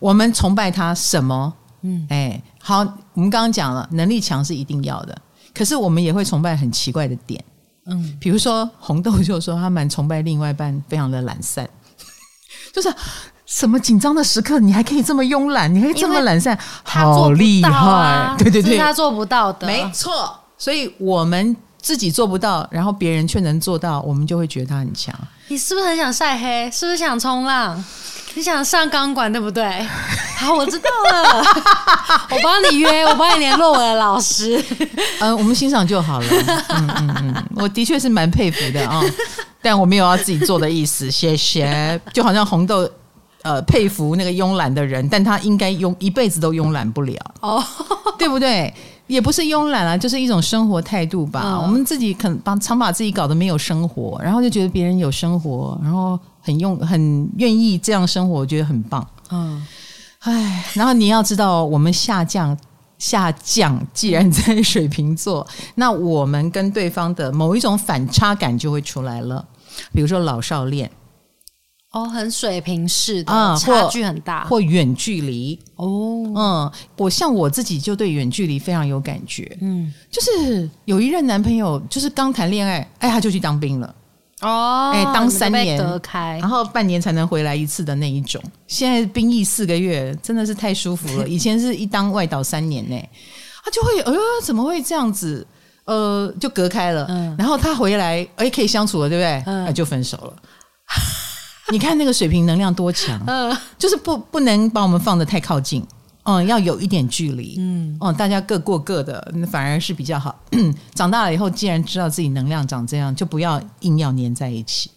[0.00, 1.54] 我们崇拜他什么？
[1.82, 2.78] 嗯，哎，好，
[3.14, 5.16] 我们刚刚讲了，能力强是一定要的，
[5.54, 7.44] 可是我们也会崇拜很奇怪的点，
[7.86, 11.68] 嗯，比如说红豆就说他蛮崇拜另外一半非常的懒散，
[12.72, 12.92] 就是
[13.46, 17.70] 什么紧张的时刻，你还可以这么慵懒，你可以这么懒散，好厉害！
[17.70, 20.38] 啊、对对对，他做不到的，没错。
[20.56, 25.12] 所以我们自己做不到，然后别人却能做到，我们就会觉得他很强。
[25.48, 26.70] 你是不是很想晒黑？
[26.70, 27.84] 是不是想冲浪？
[28.34, 29.64] 你想上钢管对不对？
[30.38, 31.44] 好，我知道了，
[32.30, 34.62] 我帮你约，我帮你联络我的老师。
[34.78, 34.88] 嗯、
[35.20, 36.26] 呃，我们欣赏就好了。
[36.70, 39.10] 嗯嗯嗯，我的确是蛮佩服的啊、哦，
[39.62, 41.10] 但我没有要自己做的意思。
[41.10, 42.00] 谢谢。
[42.12, 42.88] 就好像红豆，
[43.42, 47.14] 呃，佩服那个慵懒的人，但他应该慵一辈子都慵懒不了。
[47.40, 47.62] 哦，
[48.18, 48.72] 对不对？
[49.06, 51.42] 也不是慵懒啊，就是一种生活态度吧。
[51.44, 56.18] 嗯、我们自己可能把常把自己搞得没有生活，然后就觉得别人有生活，然后。
[56.42, 59.06] 很用很愿意这样生活，我觉得很棒。
[59.30, 59.64] 嗯，
[60.18, 62.58] 哎，然后你要知道，我们下降
[62.98, 69.42] 下降，既然在水瓶座， 那我们跟对方的某一种反差感就会出来了。
[69.94, 70.90] 比如说老少恋，
[71.92, 75.58] 哦，很水平式的，嗯，差距很大，或远距离。
[75.76, 79.56] 哦，嗯，我像我自己就对远距离非常有感觉。
[79.62, 83.94] 嗯，就是有一任男朋友，就是刚谈恋爱，哎，他就去当兵了。
[84.42, 85.78] 哦，哎，当三年，
[86.40, 88.42] 然后半年才能回来一次的那一种。
[88.66, 91.26] 现在兵役四个月，真的是太舒服了。
[91.28, 93.00] 以前是一当外岛三年呢，
[93.64, 95.46] 他就会，哎呦，怎么会这样子？
[95.84, 97.06] 呃，就隔开了。
[97.08, 99.42] 嗯，然后他回来，哎，可以相处了，对不对？
[99.46, 100.34] 嗯，就分手了。
[101.70, 105.84] 你看那个水平能量多强， 嗯，就是不不能把我们放得太靠近。
[106.24, 110.38] 嗯，要有一点距离，嗯，哦，大家各过各的，反而是比较好。
[110.94, 114.90] 长大了以后，既然知道自己能量长这样，就不要硬要粘在一起。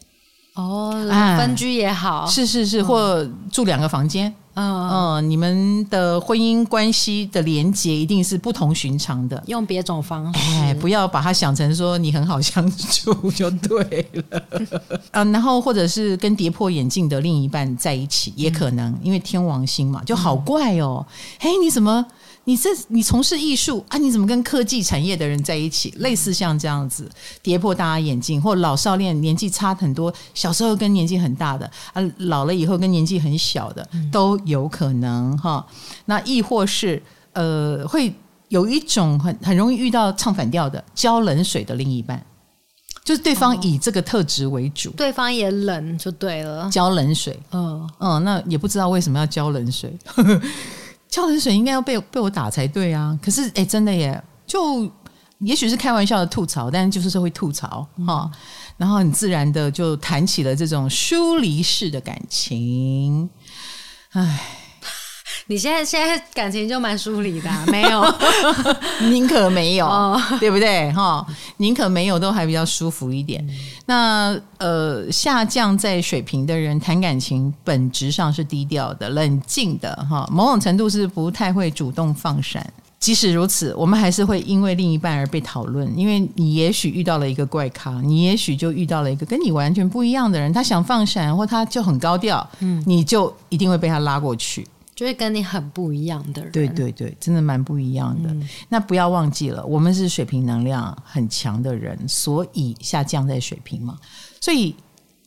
[0.54, 0.94] 哦，
[1.38, 4.30] 分居也好，啊、是是是，嗯、或住两个房间。
[4.30, 14.44] 嗯嗯，你们的婚姻关系的连接一定是不同寻常的，用别种方式，哎，不要把它想成说你很好相处就对了。
[15.12, 21.06] 嗯， 然后或者是跟跌破眼镜的另一半在一起也可能，嗯、因为天王星嘛，就好怪哦。
[21.40, 22.06] 哎、嗯，你怎么？
[22.46, 23.98] 你这你从事艺术啊？
[23.98, 25.94] 你怎么跟科技产业的人在一起？
[25.98, 27.10] 类似像这样子
[27.42, 35.66] 跌破大家眼镜，或老少恋年纪差很多，小时候跟年纪很大的啊，老了以后跟年纪很小的都有可能哈。
[36.06, 37.02] 那亦或是
[37.34, 38.14] 呃，会
[38.50, 42.24] 有一种很很容易遇到唱反调的浇冷水的另一半，
[43.04, 47.40] 就是对方以这个特质为主，对方也冷就对了，浇冷水。
[47.52, 49.92] 嗯嗯，那也不知道为什么要浇冷水。
[51.12, 53.18] 呵呵浇冷水应该要被被我打才对啊！
[53.22, 54.92] 可是哎，真的耶，就
[55.40, 58.32] 也许是开玩笑的吐槽，但是就是会吐槽哈，嗯、
[58.78, 63.30] 然后很自然的就谈起了这种疏离式的感情，
[64.12, 64.62] 唉。
[65.48, 68.04] 你现在现在感情就蛮疏离的，啊， 没有，
[69.12, 70.92] 宁可没有，哦、对不对？
[70.94, 71.26] 哈，
[71.58, 73.46] 宁可没有都还比较舒服一点。
[73.48, 73.54] 嗯、
[73.86, 82.66] 那呃，下降在水平的人谈感情本质上是低调的、冷静的，哈，某种程度是不太会主动放闪。
[82.98, 94.66] 即使如此，我们还是会因为另一半而被讨论，因为你也许遇到了一个怪咖，你也许就遇到了一个跟你完全不一样的人，他想放闪或他就很高调，嗯，你就一定会被他拉过去。
[94.96, 98.30] 就会跟你很不一样的人，对对对，真的蛮不一样的。
[98.30, 104.00] 嗯、那不要忘记了，我们是水平能量很强的人，所以下降在水平嘛，
[104.40, 104.74] 所以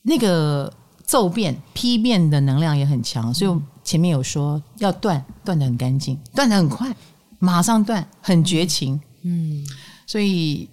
[0.02, 0.72] 那个
[1.04, 3.32] 骤变、批变的能量也很强。
[3.34, 6.90] 所以我前面有说要断，断的很干净，断的很快，
[7.38, 8.98] 马上断，很绝情。
[9.22, 9.62] 嗯，
[10.06, 10.66] 所以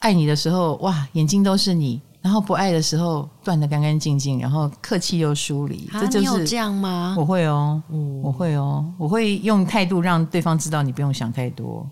[0.00, 2.02] 爱你的时候，哇，眼睛都是你。
[2.22, 7.14] 然后不爱的时候断的干干净净，然后客气又疏离，啊、这就是这样吗？
[7.18, 11.88] 我会哦，嗯、我会哦，我会用态度让对方知道你不用想太多。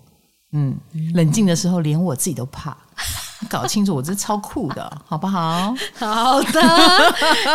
[0.51, 2.77] 嗯，嗯冷静的时候连我自己都怕，
[3.49, 5.73] 搞清楚我这超酷的，好不好？
[5.97, 6.61] 好的，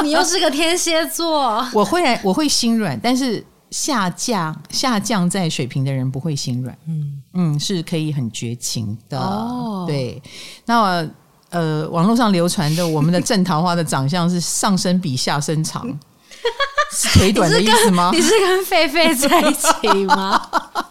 [0.03, 9.19] 你又是个天蝎座，我会我会心软，但是下降下降在水平的人不会心软，嗯嗯，是可以很绝情的。
[9.19, 10.21] 哦，对，
[10.67, 11.09] 那我。
[11.55, 15.87] 呃，网络上流传的我们的正桃花的长相是上身比下身长，
[16.91, 18.11] 是 腿短的意思吗？
[18.13, 20.51] 你是跟狒狒在一起吗？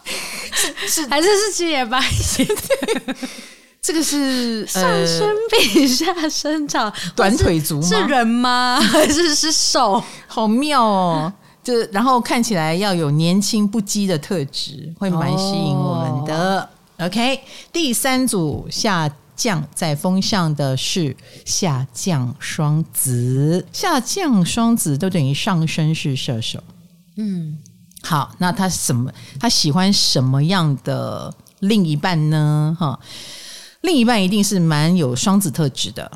[0.86, 2.48] 是，是还是是七爷八爷？
[3.82, 7.86] 这个是上身比下身长，短腿族吗？
[7.86, 8.80] 是人吗？
[8.80, 10.02] 还是是手？
[10.26, 11.30] 好妙哦！
[11.62, 16.66] 就然后看起来要有年轻不羁的特质，会蛮吸引我们的。
[16.96, 19.12] 哦、OK，第三组下。
[19.36, 26.62] 降在风向的是下降双子，下降双子都等于上升是射手。
[27.16, 27.58] 嗯，
[28.02, 29.12] 好，那他什么？
[29.38, 32.76] 他喜欢什么样的另一半呢？
[32.78, 32.98] 哈，
[33.82, 36.10] 另一半一定是蛮有双子特质的。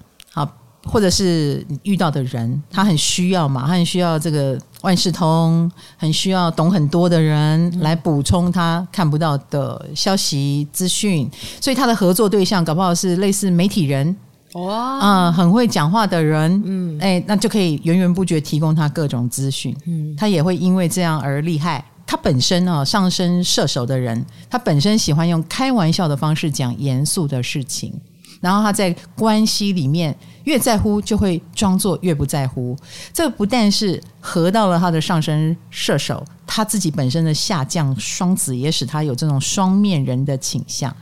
[0.89, 14.17] 好，或者是遇到的人，他很需要嘛，他很需要这个万事通，很需要懂很多的人来补充他看不到的消息资讯，所以他的合作对象搞不好是类似媒体人，
[14.55, 21.85] 哇，啊，很会讲话的人，嗯，哎，那就可以源源不绝提供他各种资讯，嗯，他也会因为这样而厉害。
[22.11, 27.93] 他本身啊，上升射手的人，他本身喜欢用开玩笑的方式讲严肃的事情。
[28.41, 30.17] 然后他在关系里面
[30.49, 32.75] 越在乎，就会装作越不在乎。
[33.13, 40.95] 这不但是合到了他的上升射手，他自己本身的下降双子也使他有这种双面人的倾向，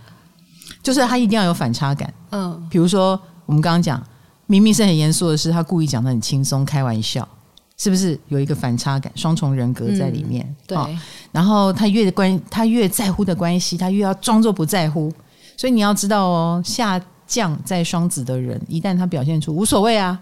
[0.82, 2.12] 就是他一定要有反差感。
[2.32, 4.04] 嗯，比如说我们刚刚讲，
[4.46, 7.26] 明明是很严肃的事，他故意讲的很轻松，开玩笑，
[7.76, 9.12] 是不是有一个反差感？
[9.14, 10.44] 双重人格在里面。
[10.44, 10.98] 嗯、对、哦。
[11.30, 15.12] 然后他越关，他越在乎的关系，他越要装作不在乎。
[15.56, 17.00] 所以你要知道哦，下。
[17.26, 20.18] 降在双子的人，一旦他表现出无所谓啊，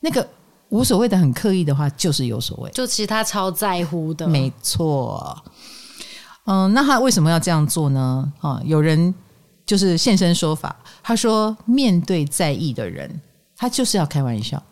[0.00, 0.26] 那个
[0.68, 2.70] 无所谓的很刻意的话，就是有所谓。
[2.70, 5.36] 就其实他超在乎的，没错。
[6.44, 8.32] 嗯，那他为什么要这样做呢？
[8.40, 9.12] 啊，有人
[9.64, 13.20] 就是现身说法，他说面对在意的人，
[13.56, 14.62] 他就是要开玩笑，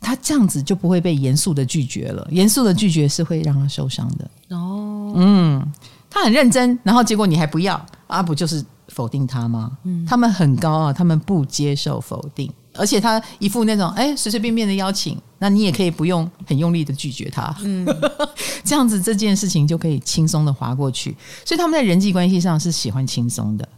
[0.00, 2.26] 他这样子就不会被严肃的拒绝了。
[2.30, 4.56] 严肃的拒绝是会让他受伤的。
[4.56, 5.72] 哦，嗯，
[6.08, 8.64] 他很认真，然后结果你还不要，啊，不就是？
[8.98, 9.78] 否定他吗？
[9.84, 17.86] 嗯，他们很高傲，他们不接受否定，而且他一副那种哎随随便便的邀请，那你也可以不用很用力的拒绝他，嗯，
[18.64, 21.16] 这样子这件事情就可以轻松的划过去。
[21.44, 23.68] 所以他们在人际关系上是喜欢轻松的，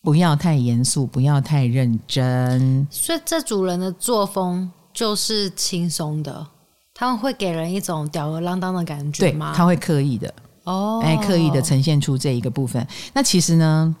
[0.00, 2.86] 不要太严肃，不要太认真。
[2.88, 6.46] 所以这组人的作风就是轻松的，
[6.94, 9.50] 他们会给人一种吊儿郎当的感觉吗？
[9.52, 12.86] 对，他会刻意的哦，哎，刻意的呈现出这一个部分。
[13.12, 13.96] 那其实呢？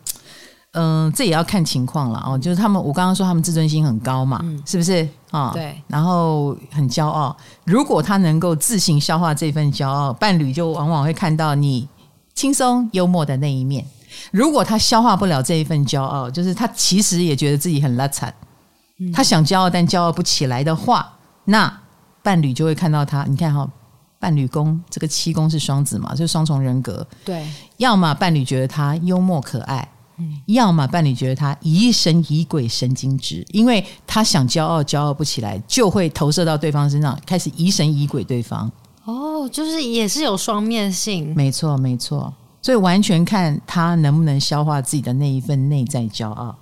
[0.72, 2.38] 嗯、呃，这也要看情况了哦。
[2.38, 5.48] 就是他们，我刚刚说他们自尊心很高嘛，嗯、是不是啊？
[5.48, 5.80] 哦、对。
[5.86, 11.88] 然后很骄傲，如果他能够自行消化这份骄傲，伴侣就往往会看到你
[12.34, 13.86] 轻松幽默的那一面。
[14.30, 18.30] 如果他消化不了这一份骄傲，就是他其实也觉得自己很邋遢，
[18.98, 21.12] 嗯、他想骄傲但骄傲不起来的话，
[21.44, 21.80] 那
[22.22, 23.24] 伴侣就会看到他。
[23.24, 23.70] 你看哈、哦，
[24.18, 27.06] 伴侣宫这个七宫是双子嘛，就是双重人格。
[27.24, 27.46] 对。
[27.78, 29.86] 要么伴侣觉得他幽默可爱。
[30.46, 38.70] 要么伴侣觉得他疑神疑鬼、神经质，因为他想骄傲，骄傲不起来，就会投射到对方身上，开始疑神疑鬼对方。
[39.04, 41.34] 哦，就是也是有双面性。
[41.34, 42.32] 没错，没错。
[42.60, 46.56] 所以完全看他能不能消化自己的那一份内在骄傲。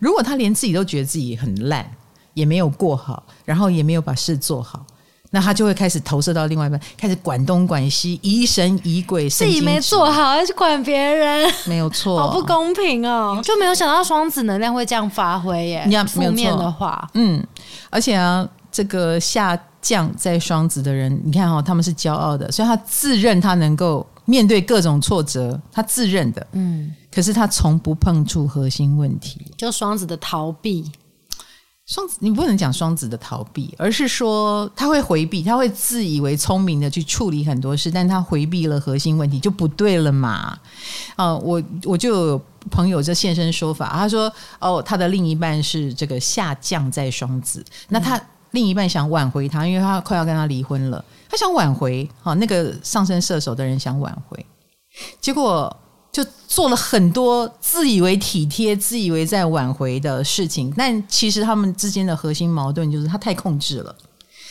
[0.00, 1.88] 如果他连自己都觉得自己很烂，
[2.34, 4.84] 也没有过好，然后也没有把事做好。
[5.30, 13.38] 那他就会开始投射到另外一半，开始管东管西，疑神疑鬼，自己没做好还去管别人，没有错，好不公平哦！
[13.44, 15.84] 就没有想到双子能量会这样发挥耶。
[15.86, 17.46] 你要负面的话，嗯，
[17.90, 30.90] 而且啊，这个下降在双子的人，你看哈、哦，他们是骄傲的，所以他自认他能够面对各种挫折，他自认的，嗯，可是他从不碰触核心问题，就双子的逃避。
[31.88, 40.58] 双子，你不能讲双子的逃避，而是说他会回避，他会自以为聪明的去处理很多事，但他回避了核心问题就不对了嘛。
[41.16, 48.20] 啊，我我就有朋友就现身说法，他说哦，他的另一半是这个下降在双子，那他
[48.50, 54.44] 另一半想挽回他，因为他快要跟他离婚了，他想挽回，好，那个上升射手的人想挽回，
[55.22, 55.74] 结果。
[56.18, 63.94] 就做了很多自以为体贴、自以为在挽回的事情，但其实他们之间的核心矛盾就是他太控制了，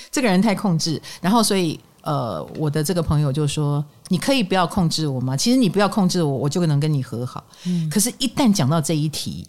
[0.09, 5.35] 这个人太控制，然后所以呃，我的这个朋友就说：“你可以不要控制我吗？
[5.35, 7.43] 其实你不要控制我，我就能跟你和好。
[7.65, 9.45] 嗯，可是，一旦讲到这一题，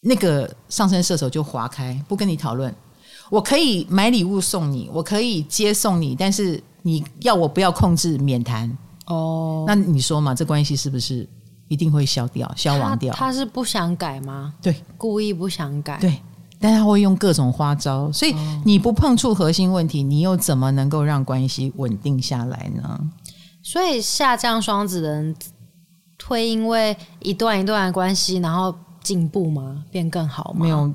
[0.00, 2.74] 那个上升射手就划开，不跟你讨论。
[3.30, 8.76] 我可以买礼物送你，我可以接送你，但是你要我不要控制，免谈。
[9.06, 11.24] 哦，那你说嘛，这关系是不是？”
[11.72, 13.14] 一定会消掉、消亡掉。
[13.14, 14.52] 他，他是不想改吗？
[14.60, 15.98] 对，故意不想改。
[15.98, 16.20] 对，
[16.60, 18.12] 但他会用各种花招。
[18.12, 23.00] 所以你不碰触核心问题，你又怎么能够让关系稳定下来呢？
[23.62, 25.34] 所以下降双子的人
[26.26, 29.82] 会因为一段一段的关系，然后进步吗？
[29.90, 30.60] 变更好吗？
[30.60, 30.92] 没有，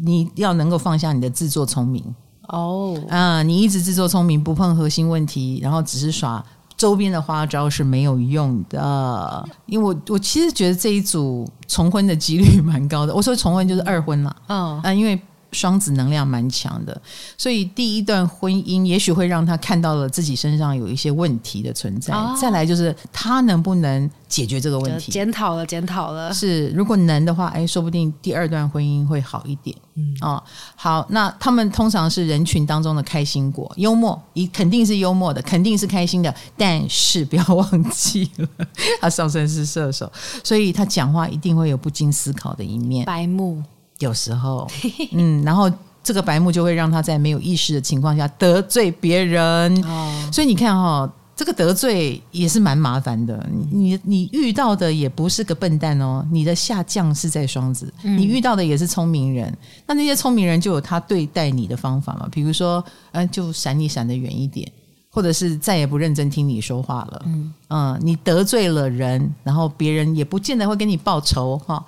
[0.00, 2.04] 你要能够放下你的自作聪明。
[2.46, 6.44] 哦，啊，你一直自作聪明，不碰核心问题，然后只是耍。
[6.80, 13.14] 周边的花招是没有用的，因为我我其实觉得这一组重婚的几率蛮高的。
[13.14, 15.20] 我说重婚就是二婚了，嗯，啊，因为
[15.52, 17.00] 双子能量蛮强的，
[17.36, 22.14] 所以第一段婚姻也许会让他看到了自己身上有一些问题的存在。
[22.14, 25.10] 哦、再来就是他能不能解决这个问题？
[25.10, 26.32] 检讨了，检讨了。
[26.32, 29.76] 是，如果能的话，哎，说不定第二段婚姻会好一点。
[29.96, 30.42] 嗯，哦，
[30.76, 36.32] 好，那他们通常是人群当中的开心果，幽默，一肯定是幽默的，肯定是开心的。
[36.56, 38.48] 但是不要忘记了，
[39.00, 40.10] 他上升是射手，
[40.44, 43.60] 所以他讲话一定会有不经思考的一面，白目。
[44.00, 44.68] 有时候，
[45.12, 45.70] 嗯，然后
[46.02, 53.48] 这个白目就会让他在没有意识的情况下得罪别人，哦，所以你看哈、哦，这个得罪也是蛮麻烦的。
[53.70, 59.54] 你你遇到的也不是个笨蛋哦，你的下降是在双子，你遇到的也是聪明人。
[59.86, 62.82] 那那些聪明人就有他对待你的方法嘛，比如说，
[63.12, 64.70] 嗯，就闪你闪得远一点，
[65.10, 67.22] 或者是再也不认真听你说话了。
[67.26, 71.84] 嗯嗯，你得罪了人，然后别人也不见得会给你报仇哈。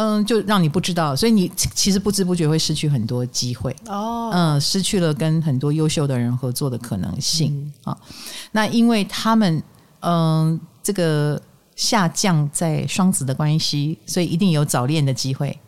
[0.00, 4.30] 嗯，就让你不知道，所以你其实不知不觉会失去很多机会哦。
[4.32, 8.14] 嗯，失去了跟很多优秀的人合作的可能性啊、嗯。
[8.52, 9.62] 那因为他们
[10.00, 11.38] 嗯，这个
[11.76, 15.58] 下降在双子的关系，所以一定有早恋的机会。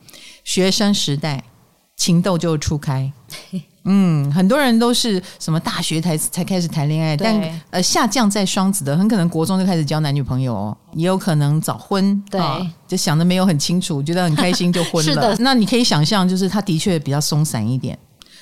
[0.45, 1.45] 学生时代
[1.95, 3.13] 情窦就初开。
[3.85, 15.13] 嗯，很多人都是什么大学才才开始谈恋爱，但呃下降在双子的，很可能国中就开始交男女朋友哦，也有可能早婚，对，哦、就想的没有很清楚，觉得很开心就婚了。
[15.13, 17.99] 是的，那你可以想象，就是他的确比较松散一点。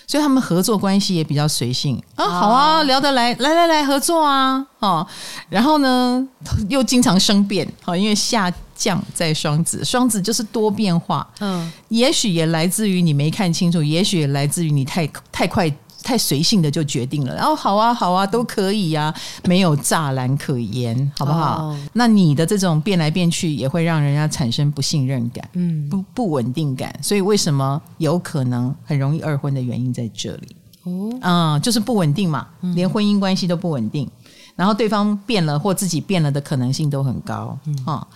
[0.07, 1.97] 所以他们合作关系也比较随性。
[2.17, 5.07] 啊，好啊，聊得来，来来来合作啊，哦，
[5.49, 6.27] 然后呢
[6.69, 15.71] 又经常生变，好，因为下降在双子，双子就是多变化，嗯，也许也来自于你没看清楚，也许也来自于你太太快。
[16.03, 19.15] 太随性的就决定了，然后好啊好啊都可以呀、啊，
[19.45, 21.77] 没有栅栏可言，好不好？Oh.
[21.93, 26.91] 那你的这种变来变去，也会让人家产生不信任感，嗯，不不稳定感。
[27.03, 30.57] 所以为什么有可能很容易二婚的原因在这里？
[30.85, 34.11] 哦，嗯，就是不稳定嘛，连婚姻关系都不稳定，
[34.57, 38.07] 然后对方变了或自己变了的可能性都很高，嗯，哦、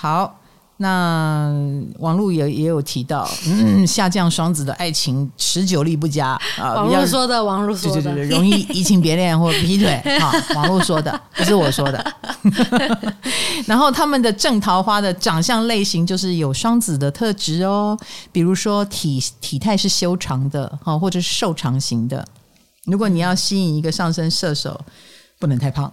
[0.00, 0.36] 好。
[0.82, 1.52] 那
[1.98, 6.72] 网络也也有提到， 嗯，下降双子的爱情持久力不佳啊。
[6.72, 10.32] 网络说的，网络说的，对对对，容易移情别恋或劈腿 啊。
[10.54, 12.12] 网络说的，不是我说的。
[13.68, 17.94] 然后他们的正桃花的长相类型就是有双子的特质哦，
[18.32, 22.26] 比如说体体态是修长的哈，或者是瘦长型的。
[22.86, 24.80] 如果你要吸引一个上升射手，
[25.38, 25.92] 不能太胖。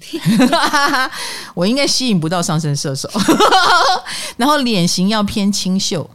[1.54, 3.08] 我应该吸引不到上升射手，
[4.36, 6.08] 然后脸型要偏清秀，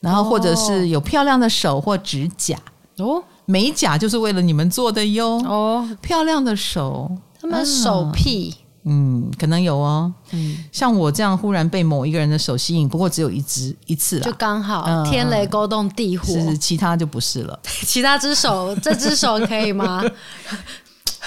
[0.00, 2.56] 然后或者是有漂亮的手或指甲。
[2.98, 5.40] 哦，美甲就是为了你们做的哟。
[5.46, 7.10] 哦，漂亮的手，
[7.40, 8.52] 他们手癖，
[8.84, 20.04] 嗯，可能有哦，嗯，像我这样忽然被某一个人的手吸引，不过只有一只一次了，就刚好、嗯、天雷勾动地火，是其他就不是了， 其他只手，这只手可以吗？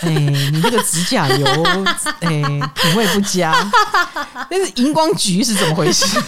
[0.02, 1.46] 哎，你这个指甲油，
[2.22, 2.42] 哎，
[2.76, 3.54] 品味不佳。
[4.50, 6.06] 那是荧光橘是怎么回事？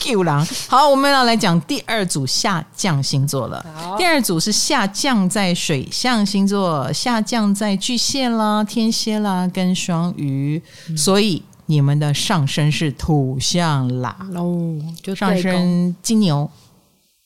[0.00, 3.64] Q 狼，好，我们要来讲第二组下降星座了。
[3.96, 14.16] 第二组是下降在水象星座，下降在巨蟹啦、天蝎啦跟双鱼，嗯，所以你们的上升是土象啦。
[14.34, 16.50] 哦，就上升金牛、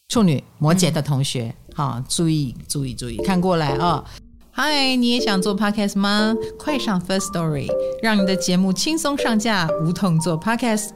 [0.08, 1.44] 处女、摩羯的同学。
[1.48, 4.04] 嗯好，注意注意注意，看过来啊、哦！
[4.52, 6.32] 嗨，你也想做 podcast 吗？
[6.56, 7.68] 快上 First Story，
[8.00, 10.90] 让你的节目轻松上架，无痛做 podcast。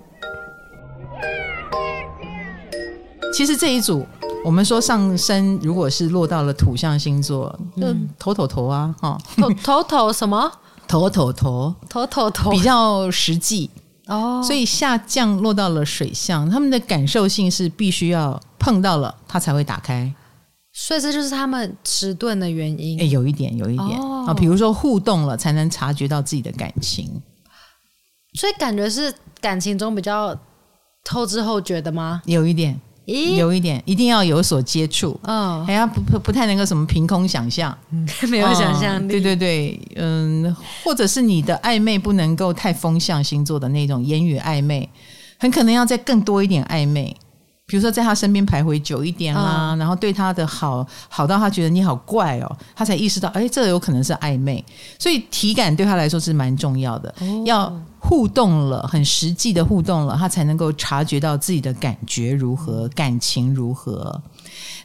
[3.35, 4.07] 其实这一组，
[4.45, 10.53] 我们说上升如果是落到了土象星座，嗯，头头头啊，哈，头头头什么？
[10.87, 13.69] 头头头头头头，比较实际
[14.07, 14.41] 哦。
[14.47, 20.15] 所以下降落到了水象，他们的感受性是必须要碰到了，它才会打开。
[20.81, 23.01] 所以这就是他们迟钝的原因。
[23.01, 27.21] 哎，有一点，有一点啊，比如说互动了，才能察觉到自己的感情。
[28.35, 30.39] 所以感觉是感情中比较
[31.11, 32.23] 后知后觉的吗？
[32.27, 35.19] 有一点，有一点，一定要有所接触。
[35.25, 37.77] 嗯，哎呀，不不不太能够什么凭空想象，
[38.31, 39.09] 没有想象力。
[39.09, 44.89] 对对对，嗯，或者是你的暧昧不能够太风象星座的那种言语暧昧，
[45.41, 47.17] 很可能要再更多一点暧昧。
[47.69, 54.65] 比如说，在他身边徘徊久一点啦，嗯，然后对他的好好到他觉得你好怪哦，他才意识到，哎，这有可能是暧昧。
[54.99, 64.19] 所以体感对他来说是蛮重要的，哦，要互动了，很实际的互动了，他才能够察觉到自己的感觉如何，感情如何。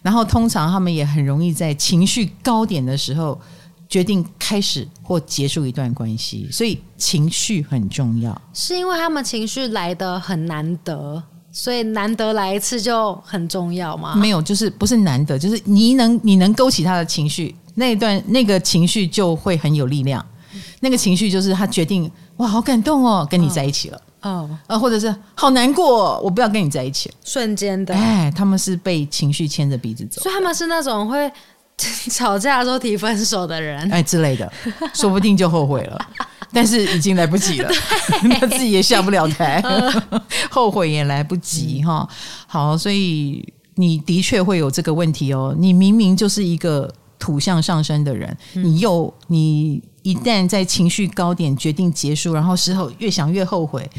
[0.02, 3.40] 然后通常他们也很容易在情绪高点的时候
[3.88, 8.42] 决定开始或结束一段关系，所以情绪很重要。
[8.54, 11.24] 是因为他们情绪来得很难得。
[11.56, 14.16] 所以难得来一次就很重要吗？
[14.16, 20.26] 没有，就是不是难得，就是你能你能勾起他的情绪，那一段那个情绪就会很有力量。
[20.56, 24.02] 嗯、那个情绪就是他决定哇，好感动哦，跟你在一起了。
[24.24, 27.12] 哦，呃，或者是好难过，我不要跟你在一起。
[27.24, 31.32] 瞬间的，哎，他们是被情绪牵着鼻子走，所以他们是那种会
[32.10, 34.52] 吵架的时候提分手的人，哎之类的，
[34.94, 36.08] 说不定就后悔了。
[36.54, 37.72] 但是已经来不及了，
[38.40, 39.62] 他自己也下不了台，
[40.52, 42.08] 后悔也来不及哈。
[42.48, 43.44] 好，所以
[43.76, 45.56] 你的确会有这个问题哦。
[45.58, 53.90] 你明明就是一个土象上升的人，你又你一旦在情绪高点决定结束，然后事后越想越后悔，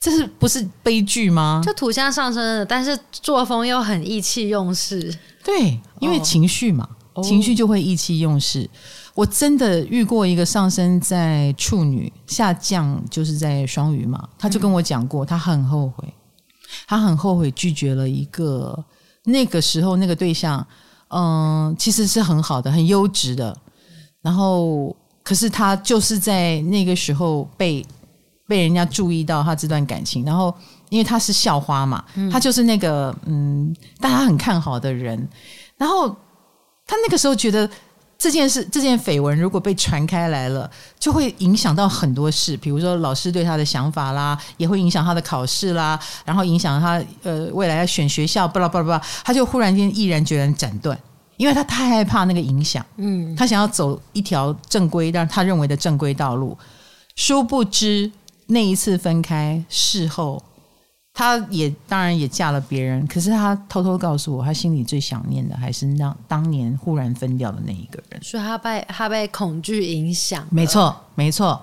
[0.00, 1.60] 这是不是悲剧吗？
[1.64, 5.14] 就土象上升的，但是作风又很意气用事。
[5.44, 8.68] 对，因为情绪嘛，哦、情绪就会意气用事。
[9.14, 16.14] 我真的遇过一个上升在处女下降，就是在双鱼嘛，他就跟我讲过，他很后悔，
[16.86, 18.82] 他很后悔拒绝了一个
[19.24, 20.64] 那个时候那个对象，
[21.08, 23.54] 嗯，其实是很好的，很优质的，
[24.22, 27.84] 然后可是他就是在那个时候被
[28.46, 30.54] 被人家注意到他这段感情，然后
[30.88, 35.28] 因为他是校花嘛，他就是那个嗯，大家很看好的人，
[35.76, 36.08] 然后
[36.86, 37.68] 他那个时候觉得。
[38.20, 50.98] 这件事，这件绯闻如果被传开来了，就会影响到很多事，比如说老师对他的想法啦，也会影响他的考试啦，然后影响他呃未来要选学校，巴拉巴拉巴拉，他就忽然间毅然决然斩断，
[51.38, 56.54] 因为他太害怕那个影响，嗯，他想要走一条正规，但他认为的正规道路，
[57.16, 58.12] 殊不知
[58.48, 60.42] 那一次分开，事后。
[61.12, 68.22] 她也当然也嫁了别人，可是她偷偷告诉我，她心里最想念的还是那当年忽然分掉的那一个人。
[68.22, 70.46] 所以她被她被恐惧影响。
[70.50, 71.60] 没错，没错。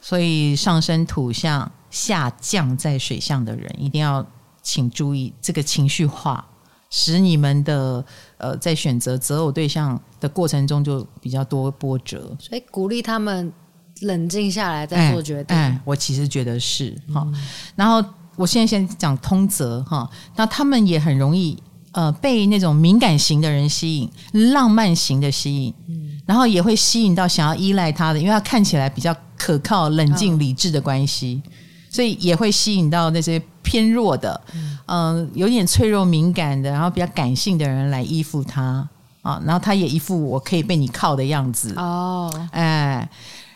[0.00, 4.26] 所以上升土象下降在水象的人，一定要
[4.62, 6.44] 请注意这个情绪化，
[6.90, 8.04] 使你们的
[8.38, 12.34] 呃在选择择偶对象的过程中就比较多波折。
[12.40, 13.52] 所以鼓励他们
[14.00, 15.56] 冷静下来再做决定。
[15.56, 17.34] 哎，哎，我其实觉得是哈，嗯、
[17.76, 18.02] 然后。
[18.38, 21.60] 我现在先讲通则哈，那他们也很容易
[21.90, 24.10] 呃被那种敏感型的人吸引，
[24.52, 31.42] 浪漫型的吸引，嗯，然后也会吸引到想要依赖他的，因为他看起来比较可靠、冷静、理智的关系，
[31.90, 38.88] 所以也会吸引到那些偏弱的，嗯、呃，有点脆弱敏感的，然后比较感性的人来依附他
[39.22, 41.74] 啊，然后他也一副我可以被你靠的样子。
[41.76, 43.10] 哦，哎，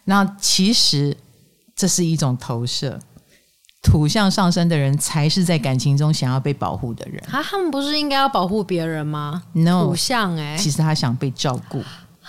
[0.06, 1.16] 那其实
[1.76, 2.98] 这是一种投射。
[3.82, 7.42] 土象上升的人才是在感情中想要被保护的人啊！
[7.42, 11.82] 他们不是应该要保护别人吗？No，土象哎，其实他想被照顾。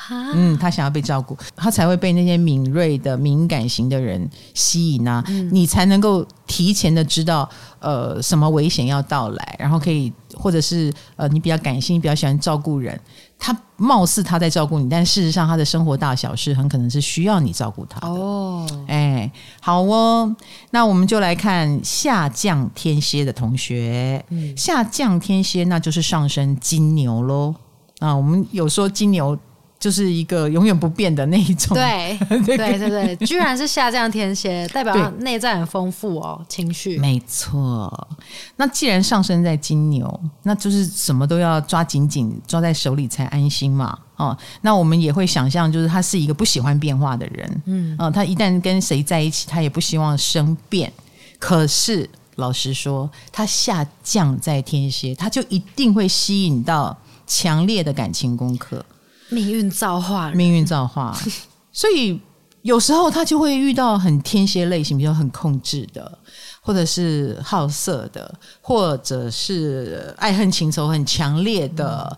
[0.10, 5.24] 嗯，他想要被照顾，他才会被那些敏锐的敏感型的人吸引啊！
[5.28, 7.47] 嗯、你才能够提前的知道
[7.80, 12.99] 呃什么危险要到来，然后可以或者是呃你比较感性，比较喜欢照顾人。
[13.46, 18.08] 他貌似他在照顾你，但事实上他的生活大小事很可能是需要你照顾他的。
[18.08, 19.30] 哦，哎，
[19.60, 20.34] 好哦，
[20.72, 24.24] 那我们就来看下降天蝎的同学。
[24.30, 27.54] 嗯，下降天蝎那就是上升金牛喽。
[28.00, 29.38] 啊，我们有说金牛。
[29.84, 36.98] 就是一个永远不变的那一种，对对对 对， 居然是下降天蝎，代表内在很丰富哦，情绪。
[37.00, 38.08] 没错，
[38.56, 44.00] 那既然上升在金牛，那就是什么都要抓紧紧，抓在手里才安心嘛。
[44.16, 50.90] 哦，那我们也会想象，就是他是一个不喜欢变化的人，嗯，啊，他一旦跟谁在一起，他也不希望生变。
[51.38, 58.86] 可是老实说，他下降在天蝎，他就一定会吸引到强烈的感情功课。
[59.34, 61.18] 命运造化，命运造化，
[61.74, 62.20] 所以
[62.62, 66.18] 有时候他就会遇到很天蝎类型，比较很控制的，
[66.62, 72.18] 或者是好色的，或者是爱恨情仇很强烈的，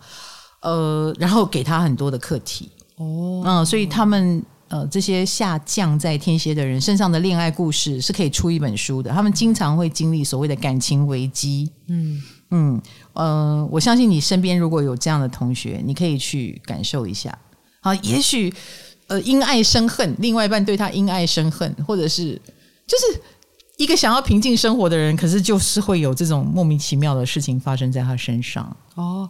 [0.59, 2.70] 嗯、呃，然后给他很多的课题。
[2.97, 12.22] 哦，嗯，所以他们呃这些下降在天蝎的人身上的恋爱故事是可以出一本书的，他们经常会经历所谓的感情危机，嗯。
[12.51, 12.81] 嗯，
[13.13, 17.37] 呃，我相信你身边如果有这样的同学，你可以去感受一下。
[17.81, 18.53] 好，也许
[19.07, 22.39] 呃因爱生恨，另外一半对他因爱生恨，或者是
[22.87, 23.21] 就是
[23.77, 28.75] 一个想要平静生活的人，可是就是会有这种莫名其妙的事情发生在他身上。
[28.95, 29.29] 哦。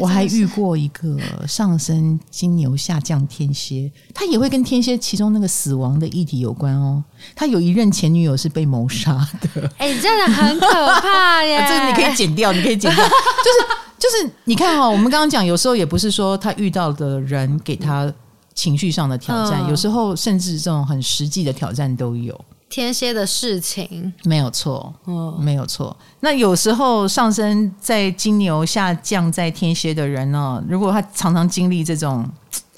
[0.00, 7.02] 我还遇过一个上升金牛下降天蝎，他也会跟天蝎其中那个死亡的议题有关哦。
[7.34, 10.66] 他有一任前女友是被谋杀的， 哎、欸，这样子很可
[11.00, 11.64] 怕耶！
[11.68, 13.04] 这个你可以剪掉，你可以剪掉。
[13.04, 13.66] 就 是
[13.98, 18.12] 就是，你看哈、哦，我们刚刚讲，有时候也不是说他遇到的人给他
[18.54, 22.38] 情绪上的挑战，嗯、有时候甚至这种很实际的挑战都有。
[22.72, 25.94] 天蝎的事情，没有错，嗯，没有错。
[26.20, 32.26] 那有时候上升在金牛，下降在天蝎的人呢，如果他常常经历这种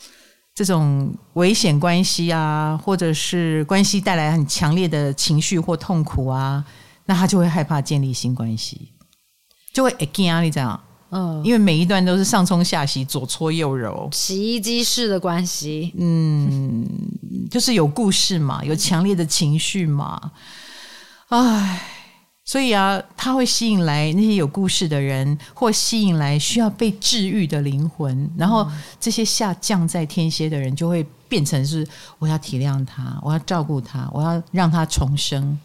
[0.53, 6.65] 这种危险关系啊，或者是关系带来很强烈的情绪或痛苦啊，
[7.07, 8.91] 那他就会害怕建立新关系，
[9.73, 10.81] 就会会惊，你知道？
[11.17, 15.95] 嗯，因为每一段都是上冲下洗，左搓右揉，洗衣机式的关系。
[15.97, 16.85] 嗯，
[17.49, 20.33] 就是有故事嘛，有强烈的情绪嘛。
[21.29, 21.81] 唉，
[22.45, 28.29] 所以啊，他会吸引来那些有故事的人，或吸引来需要被治愈的灵魂。
[28.37, 31.87] 然后这些下降在天蝎的人，就会变成是
[32.19, 35.57] 我要体谅他，我要照顾他，我要让他重生。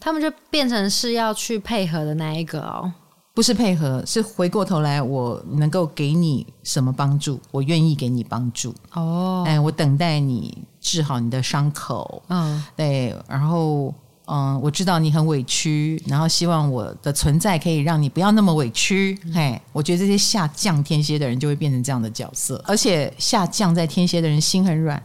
[0.00, 2.92] 他们就变成是要去配合的那一个哦。
[3.36, 7.38] 不是配合，是回过头来，我能够给你什么帮助？
[7.50, 8.74] 我愿意给你帮助。
[8.94, 12.22] 哦，哎，我等待你治好你的伤口。
[12.28, 19.18] 嗯，对，然后嗯，我知道你很委屈，然后希望我的存在可以让你不要那么委屈。
[19.34, 25.02] 嘿、嗯，我觉得这些下降天蝎的人就会变成这样的角色，而且下降在天蝎的人心很软，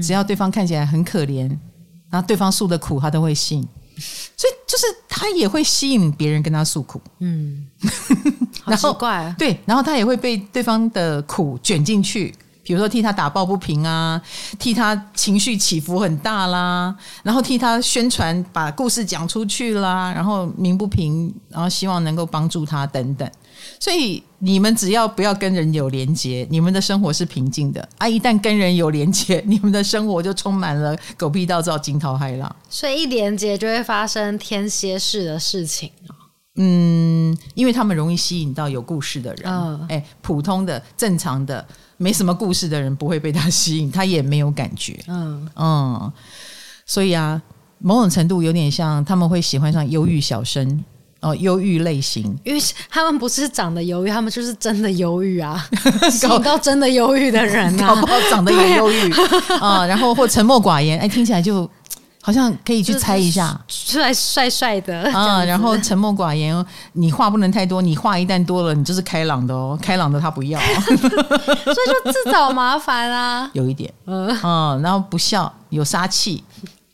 [0.00, 1.48] 只要对方看起来很可怜，
[2.08, 3.66] 然后对方诉的苦他都会信。
[4.36, 7.66] 所以就是他也会吸引别人跟他诉苦，嗯，
[8.62, 14.18] 好奇怪啊，对，然后他也会被对方的苦卷进去，比如说替他打抱不平啊，
[14.58, 23.30] 替他情绪起伏很大啦，然后替他宣传把故事讲出去啦，然后鸣不平，然后希望能够帮助他等等。
[23.78, 28.08] 所以你们只要不要跟人有连接，你们的生活是平静的啊！
[28.08, 32.56] 一旦跟人有连接， 你们的生活就充满了狗屁倒灶、惊涛骇浪。
[32.70, 35.90] 所以一连接就会发生天蝎式的事情。
[36.56, 39.50] 嗯，因为他们容易吸引到有故事的人。
[39.50, 45.02] 嗯，哎，普通的、正常的、没什么故事的人不会被他吸引，他也没有感觉。
[45.08, 46.12] 嗯嗯，
[46.84, 47.40] 所以啊，
[47.78, 50.84] 某种程度有点像他们会喜欢上忧郁小生。
[51.22, 52.60] 哦，忧郁类型，因为
[52.90, 55.64] 他们不是长得忧郁，他们就是真的忧郁啊，
[56.20, 59.12] 搞到真的忧郁的人啊，搞不好长得也忧郁。
[59.60, 61.68] 啊， 然后或沉默寡言，哎，听起来就
[62.20, 65.12] 好像可以去猜一下，帅帅帅的。
[65.12, 76.42] 啊，然后沉默寡言，你话不能太多，你话一旦多了，你就是开朗的哦，开朗的他不要， 所以就自找麻烦啊，有一点，嗯，嗯，然后不笑，有杀气。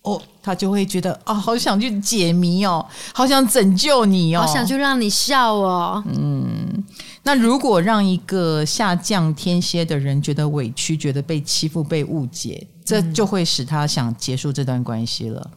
[0.09, 6.03] 哦，他就会觉得啊、哦，好想去解谜哦，好想拯救你哦，好想去让你笑哦。
[6.17, 6.83] 嗯，
[7.25, 15.51] 那如果让一个下降天蝎的人觉得委屈，觉得被欺负、被误解，这就会使他想结束这段关系了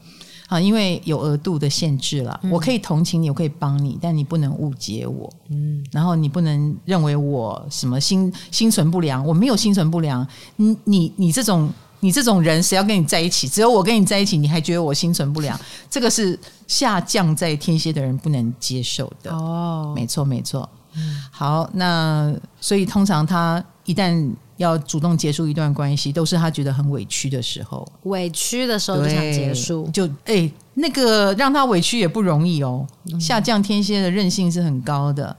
[0.48, 2.38] 啊，因为有额度的限制了。
[2.44, 5.32] 嗯、我可以同情你，我可以帮你，但你不能误解我。
[5.50, 10.28] 嗯，然后你不能认为我什么心心存不良，我没有心存不良。
[10.58, 11.72] 你你你这种。
[12.02, 13.48] 你这种人，谁要跟你在一起？
[13.48, 15.58] 只有我跟你在一起，你还觉得我心存不良？
[15.90, 16.38] 这个是
[16.68, 19.32] 下降在天蝎的人不能接受的。
[19.32, 20.68] 哦，没错，没错。
[20.94, 27.90] 嗯，好，那所以通常他一旦要主动结束一段关系，都是他觉得很委屈的时候。
[28.04, 32.86] 委屈的时候就想结束，就哎、欸，那个让他委屈也不容易哦。
[33.20, 35.34] 下降天蝎的韧性是很高的，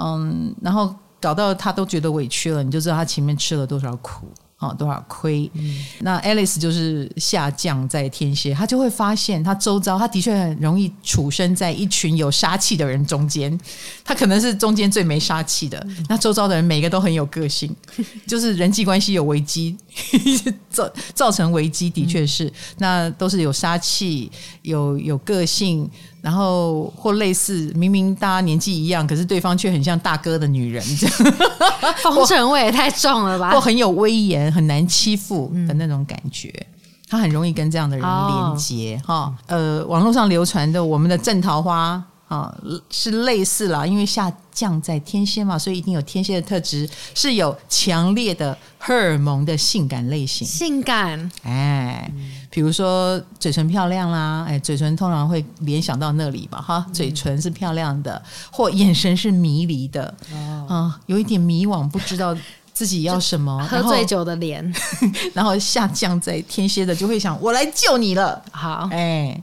[0.00, 4.26] 嗯，然后搞到他都觉得委屈了，你就知道他前面吃了多少苦。
[4.58, 5.48] 哦，多少亏？
[5.54, 13.56] 嗯、那 Alice 就是下降在天蝎，他就会发现他周遭，他的确很容易处身在一群有杀气的人中间，
[14.04, 15.78] 他可能是中间最没杀气的。
[15.88, 17.74] 嗯、那周遭的人每个都很有个性，
[18.26, 19.76] 就是人际关系有危机，
[20.68, 24.28] 造造成危机的确是，嗯、那都是有杀气、
[24.62, 25.88] 有有个性。
[26.28, 33.50] 然后或类似，明明大家年纪一样，可是对方却很像大哥的女人， 这样风尘味也太重了吧？
[33.52, 36.66] 或很有威严、很难欺负的那种感觉，嗯、
[37.08, 39.34] 他很容易跟这样的人连接哈、哦。
[39.46, 42.04] 呃，网络上流传的我们的正桃花。
[42.28, 50.46] 啊、哦，是类似啦，因为下降在天蝎嘛，所以一定有天蝎的特质，是有强烈的荷尔蒙的性感类型。
[50.46, 52.12] 性感，哎，
[52.50, 62.36] 比如说嘴唇漂亮啦，哎，嘴唇通常会联想到那里吧，哈，嘴唇是漂亮的，或眼神是迷离的，啊、哦，有一点迷惘，不知道
[62.72, 64.74] 自己要什么， 喝醉酒的脸，
[65.34, 69.42] 然后下降在天蝎的就会想，我来救你了，好，哎。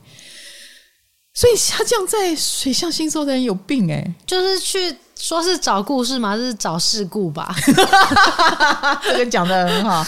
[1.38, 7.54] 所以下降在水象星座的人有病哎、欸，就是去说是找故事嘛，就是找事故吧。
[9.02, 10.06] 这个讲的很好。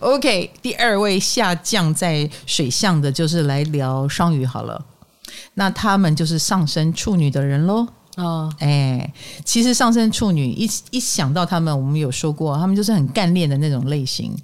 [0.00, 4.84] OK，第二位下降在水象的，就是来聊双鱼好了。
[5.54, 7.86] 那他们就是上升处女的人喽。
[8.16, 9.12] 哦，哎，
[9.44, 14.36] 其实上升处女一一想到他们，我们有说过，他们就是很干练的那种类型。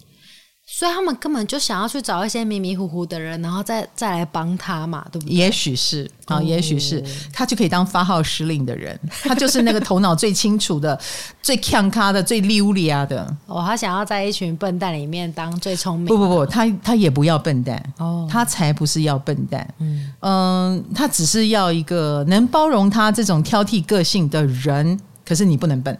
[0.80, 5.34] 所以他们根本就想要去找一些迷迷糊糊的人，然后再再来帮他嘛，对不对？
[5.36, 7.04] 也许是啊，哦、也许是
[7.34, 10.98] 他就可以当发号施令的人，他就是那个头脑最清楚的、
[11.42, 13.30] 最强咖的、最溜利亚的。
[13.44, 16.06] 哦，他想要在一群笨蛋里面当最聪明。
[16.06, 19.74] 不不不，他他也不要笨蛋哦，他才不是要笨蛋。
[19.80, 24.98] 嗯嗯，他只是要一个能包容他这种挑剔个性的人。
[25.26, 25.96] 可是你不能笨。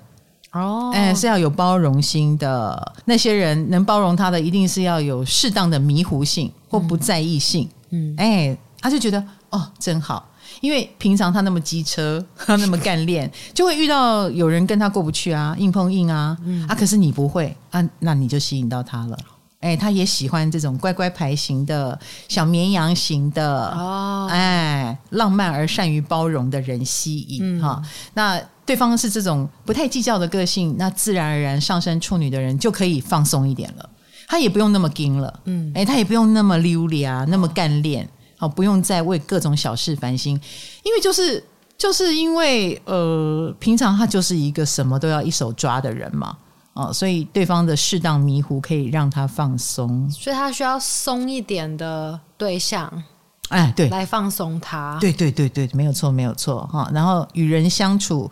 [0.52, 2.92] 哦，哎，是要有包容心的。
[3.04, 7.68] 那些人能包容他的，一定是要有适当的迷糊性或不在意性。
[7.90, 10.28] 嗯，哎，他就觉得哦，真好，
[10.60, 16.36] 因为平常他那么机车，他那么干练，就会遇到有人跟他过不去啊，硬碰硬啊。
[16.44, 19.18] 嗯，啊，可是你不会啊，那你就吸引到他了。
[19.60, 21.98] 哎，他也喜欢这种乖乖牌型的
[22.28, 27.88] 小绵羊型的哦，哎，浪漫而善于包容的人吸引哈、嗯。
[28.14, 33.90] 那对方是这种不太计较的个性，那自然而然上升处女的人就可以放松一点了。
[34.28, 38.08] 他也不用那么硬了，嗯，哎，他也不用那么溜利啊，那么干练，
[38.38, 40.40] 哦，不用再为各种小事烦心，
[40.84, 41.42] 因为就是
[41.76, 46.36] 就是因为呃，平常他就是一个什么都要一手抓的人嘛。
[46.74, 53.02] 哦，所以对方的适当迷糊可以让他放松，所以他需要松一点的对象，
[53.48, 54.96] 哎，对，来放松他。
[55.00, 56.88] 对对对对，没有错没有错哈。
[56.94, 58.30] 然后与人相处，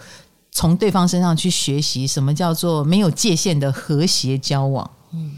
[0.58, 4.90] 从对方身上去学习什么叫做没有界限的和谐交往。
[5.12, 5.30] 嗯，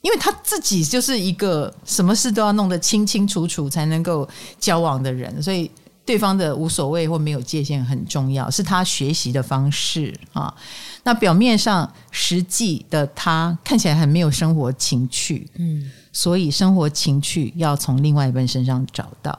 [0.00, 4.28] 因为他自己就是一个什么事都要弄得清清楚楚才能够
[4.60, 5.68] 交往的人，所以
[6.04, 10.54] 对方的无所谓或没有界限很重要，是他学习的方式啊。
[11.02, 19.36] 那表面上，实际的他看起来很没有生活情趣，嗯，所以生活情趣要从另外一半身上找到。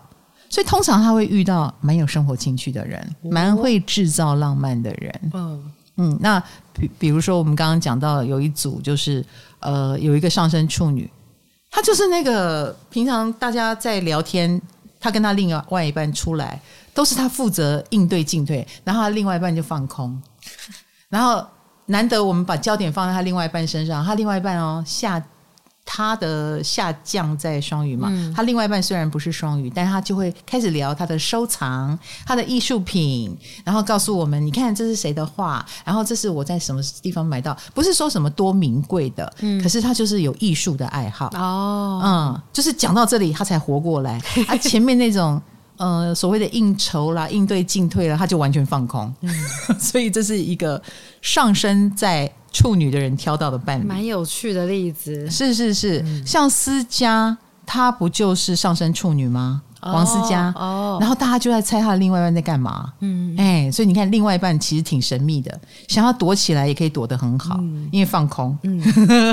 [0.52, 5.32] 所以通常他会遇到蛮有生活情趣的人，蛮会制造浪漫的人。
[5.34, 6.38] 嗯嗯，那
[6.74, 9.26] 比比如说我们刚刚讲到有一组，就是
[9.60, 11.10] 呃有一个上升处女，
[11.70, 14.62] 她就是那个平常大家在聊天，
[15.00, 16.60] 她跟她另外一半出来，
[16.94, 20.22] 都是她负责应对进退，然后他另外一半就放空。
[21.08, 21.46] 然后
[21.86, 25.22] 难得我们把焦点放在他另外一半身上，他另外一半哦下
[25.94, 41.28] 他的下降在双鱼嘛，嗯、他另外一半虽然不是双鱼，但是他就会开始聊他的收藏、他的艺术品，然后告诉我们，你看这是谁的画，然后这是我在什么地方买到，不是说什么多名贵的，嗯、可是他就是有艺术的爱好。
[41.34, 44.18] 哦，嗯，就是讲到这里他才活过来，
[44.48, 45.42] 他前面那种。
[45.78, 49.12] 呃，所谓的应酬啦、应对进退啦，他就完全放空。
[49.22, 49.34] 嗯、
[49.82, 50.80] 所以这是一个
[51.24, 55.30] 上升在处女的人挑到的伴侣，蛮有趣的例子。
[55.30, 59.62] 是是是，嗯、像思佳，她不就是上升处女吗？
[59.82, 62.94] 哦、王思佳哦，然后大家就在猜他的另外一半在干嘛。
[63.00, 68.56] 嗯，哎，所以你看，另外一半其实挺神秘的，想要躲起来也可以躲得很好，嗯、因为放空。
[68.62, 68.80] 嗯，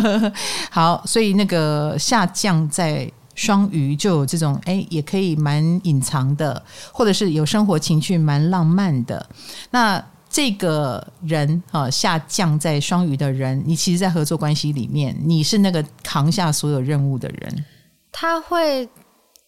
[0.71, 3.11] 好，所以那个下降在。
[3.35, 6.61] 双鱼就有这种哎，也可以蛮隐藏的，
[6.91, 9.25] 或者是有生活情趣蛮浪漫的。
[9.71, 17.65] 那这个人啊，下降在双鱼的人，你其实，在合作关系里面，你是那个扛下所有任务的人。
[18.13, 18.89] 他会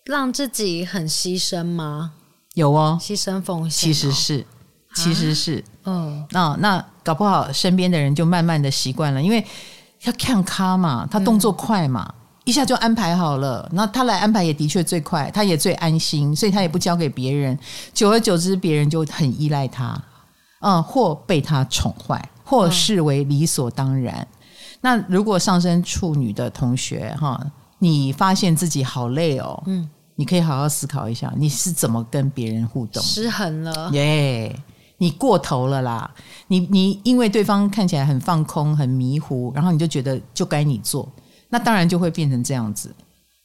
[0.04, 2.12] 让自己很牺牲吗？
[2.54, 4.46] 有哦，牺牲奉献、哦，其实是，
[4.94, 9.44] 其实是，嗯，那那搞不好身边的人就慢慢的习惯了，因为
[10.02, 12.06] 要看咖嘛，他动作快嘛。
[12.08, 12.14] 嗯
[12.46, 17.56] 一下就安排好了，那他来安排也的确最快，他也最安心，所以他也不交给别人。
[17.92, 20.02] 久而久之，别人就很依赖他，
[20.60, 24.16] 嗯，或被他宠坏，或视为理所当然。
[24.16, 24.36] 嗯、
[24.80, 27.40] 那如果上升处女的同学哈，
[27.78, 33.02] 你发现自己好累哦，嗯，你可以好好思考一下，你是怎么跟别人互动？
[33.02, 34.60] 失衡了，耶，yeah,
[34.98, 36.12] 你过头了啦！
[36.48, 41.10] 你你因为对方看起来很放空、很迷糊，然后你就觉得就该你做。
[41.48, 42.94] 那当然就会变成这样子。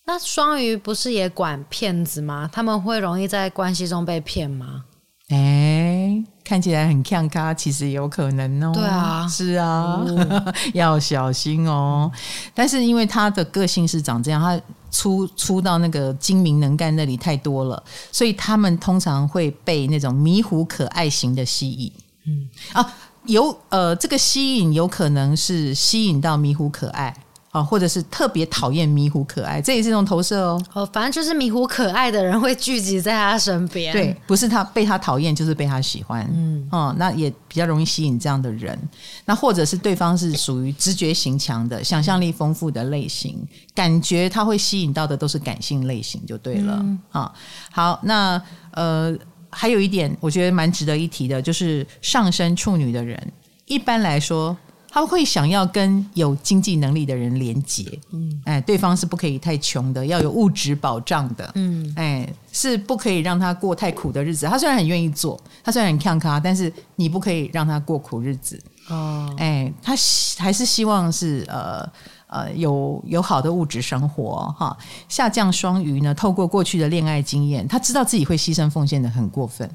[0.06, 2.50] 那双鱼不是也管骗子吗？
[2.52, 4.84] 他们会容易在关系中被骗吗？
[5.30, 8.72] 哎、欸，看起来很呛咖，其实也有可能哦。
[8.72, 12.10] 对啊，是啊，哦、 要小心哦。
[12.54, 21.92] 但是因为他的个性是长这样，他出出到那个精明能干那里太多了，所以他们通常会被那种迷糊可爱型的吸引。
[22.28, 22.94] 嗯啊，
[23.26, 27.12] 有呃，这个吸引有可能是吸引到迷糊可爱。
[27.56, 30.62] 啊，或者是特别讨厌迷糊可爱，这也是一种投射哦。
[30.74, 33.94] 哦，反正就是迷糊可爱的人会聚集在他身边。
[33.94, 36.30] 对，不是他被他讨厌，就是被他喜欢。
[36.34, 38.78] 嗯，哦，那也比较容易吸引这样的人。
[39.24, 43.42] 那或者是对方是属于直觉型强的、想象力丰富的类型，
[43.74, 46.74] 感觉他会吸引到的都是感性类型，就对了。
[46.74, 47.32] 啊、嗯哦，
[47.72, 48.42] 好，那
[48.72, 49.18] 呃，
[49.50, 53.32] 还有一点我觉得蛮值得一提的，就是上升处女的人，
[53.66, 54.58] 一般来说。
[54.96, 64.46] 他会想要跟有经济能力的人连接，嗯，哎，对方是不可以太穷的，要有物质保障的，嗯，哎，是不可以让他过太苦的日子。
[64.46, 69.36] 他虽然很愿意做，他虽然很看咖，但是你不可以让他过苦日子哦。
[69.38, 69.94] 哎，他
[70.38, 71.86] 还是希望是呃
[72.28, 74.78] 呃有有好的物质生活哈。
[75.10, 79.70] 下降双鱼呢，透过过去的恋爱经验，他知道自己会牺牲奉献的很过分，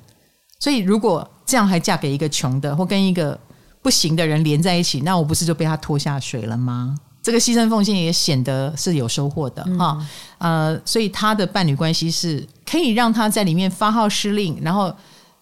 [0.59, 3.39] 所以如果这样还嫁给一个穷的，或跟一个。
[3.83, 6.97] 不行的人连在一起，那我不是就被他拖下水了吗？
[7.22, 9.99] 这个牺牲奉献也显得是有收获的哈、
[10.39, 10.74] 嗯。
[10.74, 14.91] 呃，所以他的伴侣关系是可以让他在里面发号施令，然后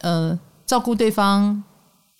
[0.00, 1.62] 呃照顾对方，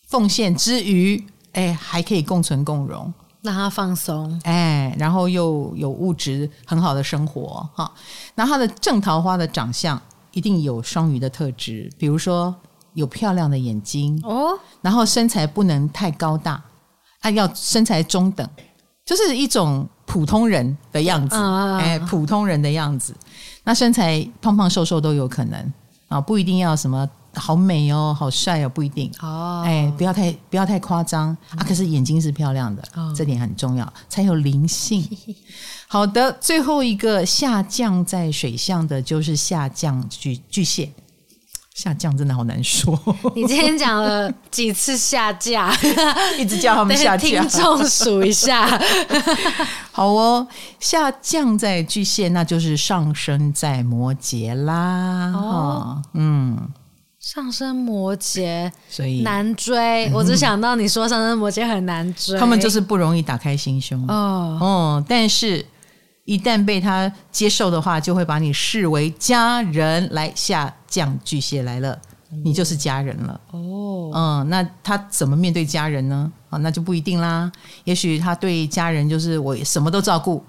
[0.07, 3.12] 奉献之余，哎，还可以共存共荣，
[3.43, 7.93] 让他放松，哎，然后又有物质很好的生活哈。
[8.37, 10.01] 那他的正桃花的长相
[10.33, 12.55] 一定有双鱼的特质，比如说。
[12.99, 16.61] 有漂亮的眼睛哦，然后身材不能太高大，
[17.21, 18.47] 他要身材中等，
[19.05, 23.15] 就是一种普通人的样子，哎，普通人的样子。
[23.63, 25.73] 那身材胖胖瘦瘦都有可能
[26.09, 29.63] 啊，不一定要什么好美哦，好帅哦，不一定哦。
[29.65, 31.63] 哎，不要太不要太夸张啊。
[31.69, 32.83] 可是眼睛是漂亮的，
[33.15, 35.09] 这点很重要，才有灵性。
[35.87, 40.91] 好的，最后一个下降在水象的就是下降巨巨蟹。
[41.79, 43.01] 下降真的好难说。
[43.37, 45.72] 你今天讲了几次下架？
[46.37, 47.29] 一直叫他们下架。
[47.29, 48.66] 听众数一下。
[49.93, 50.45] 好哦，
[50.81, 55.33] 下降在巨蟹，那就是上升在摩羯啦。
[55.33, 56.59] 哦，嗯，
[57.20, 60.11] 上升摩羯，所以难追。
[60.12, 64.05] 我只想到你说上升摩羯很难追，他们就是不容易打开心胸。
[64.09, 65.64] 哦，哦，但是。
[66.29, 71.99] 一旦被他接受的话，就会把你视为家人来下降巨蟹来了，
[72.45, 73.41] 你就是家人了。
[73.53, 76.31] 哦，嗯，那他怎么面对家人呢？
[76.51, 77.51] 啊，那就不一定啦。
[77.85, 80.45] 也许他对家人就是我什么都照顾，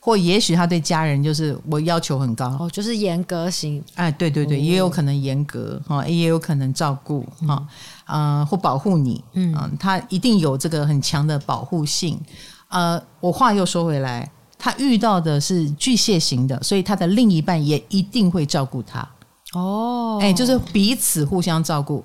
[0.00, 2.48] 或也许他对家人就是我要求很高。
[2.58, 3.80] 哦，就是严格型。
[3.94, 7.64] 哎，对对对，哦、也有可能严格哈，也有可能照顾哈，
[8.06, 9.22] 嗯、呃，或保护你。
[9.34, 12.20] 嗯，他一定有这个很强的保护性。
[12.66, 14.28] 呃，我话又说回来。
[14.60, 19.08] 他遇到的是巨蟹型的，所以他的另一半也一定会照顾他。
[19.54, 22.04] 哦，哎，就是彼此互相照顾。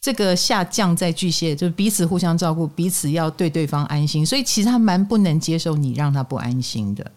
[0.00, 4.24] 这个下降在巨蟹，就是彼此互相照顾，彼此要对对方安心。
[4.24, 7.10] 所以其实他蛮不能接受你让他不安心的。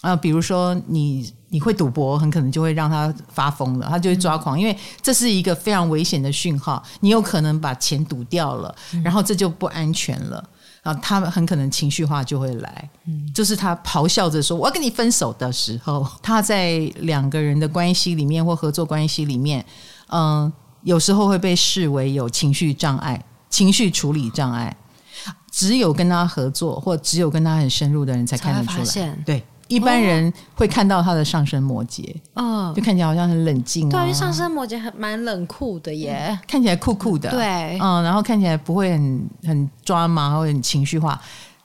[0.00, 6.82] 啊，比如说你你会赌博，很可能就会让他发疯了，他就会抓狂，因为这是一个非常危险的讯号。
[6.98, 8.74] 你有可能把钱赌掉了，
[9.04, 10.44] 然后这就不安全了。
[10.82, 19.64] 啊，他们很可能情绪化就会来，嗯，就是他咆哮着说“我要跟你分手”的时候，他在两个人的关系里面或合作关系里面，
[20.08, 20.52] 嗯，
[20.82, 24.76] 有时候会被视为有情绪障碍、情绪处理障碍，
[25.50, 28.84] 只有跟他合作或只有跟他很深入的人才看得出来，
[29.24, 29.44] 对。
[29.74, 34.04] 一般人会看到他的上升摩羯，嗯，就看起来好像很冷静啊。
[34.04, 41.20] 对，上升摩羯很蛮冷酷的耶，嗯，看起来酷酷的，对，嗯，然后看起来不会很很抓马或很情绪化，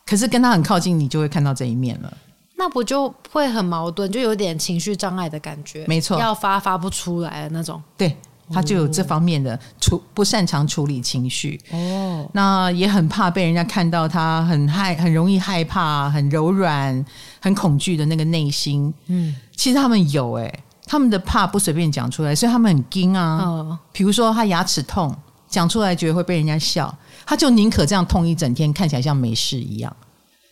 [0.06, 2.12] 可是跟他很靠近，你就会看到这一面了。
[2.60, 8.16] 那不就会很矛盾，就有点情绪障碍的感觉，没错，要发发不出来的那种，对。
[8.52, 17.06] 他就有这方面的处不擅长处理情绪哦，那也很怕被人家看到他很害，很容易害怕，很柔软，
[17.42, 18.94] 很恐惧的那个内心。
[19.08, 23.38] 嗯，其实他们有哎、欸，他们的怕不随便讲出来，所以他们很惊啊。
[23.38, 25.14] 哦，比如说他牙齿痛，
[25.48, 26.96] 讲出来觉得会被人家笑，
[27.26, 29.96] 他就宁可这样痛一整天，看起来像没事一样。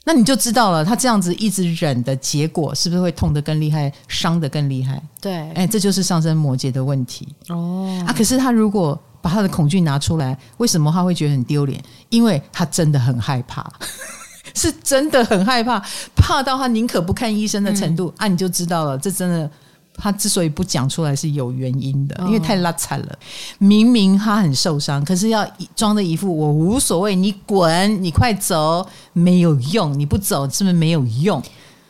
[0.07, 5.01] 那你就知道了，他这样子一直忍的结果，是不是会痛得更厉害，伤得更厉害？
[5.19, 8.01] 对，哎，这就是上升摩羯的问题哦。
[8.07, 11.83] 啊，可是他如果把他的恐惧拿出来，为什么他会觉得很丢脸？
[12.09, 13.67] 因为他真的很害怕，
[14.53, 15.83] 是真的很害怕，
[16.15, 18.13] 怕到他宁可不看医生的程度。
[18.17, 19.49] 嗯、啊，你就知道了，这真的。
[19.97, 23.19] 他之所以不讲出来是有原因的，因为太拉惨了。
[23.57, 31.41] 明明他很受伤，可是要装的一副我无所谓，你滚，你快走，没有用，你不走是不是没有用？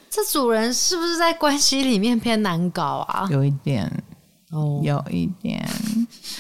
[0.09, 3.27] 这主人是不是在关系里面偏难搞啊？
[3.29, 3.91] 有一点，
[4.51, 5.67] 哦，有一点。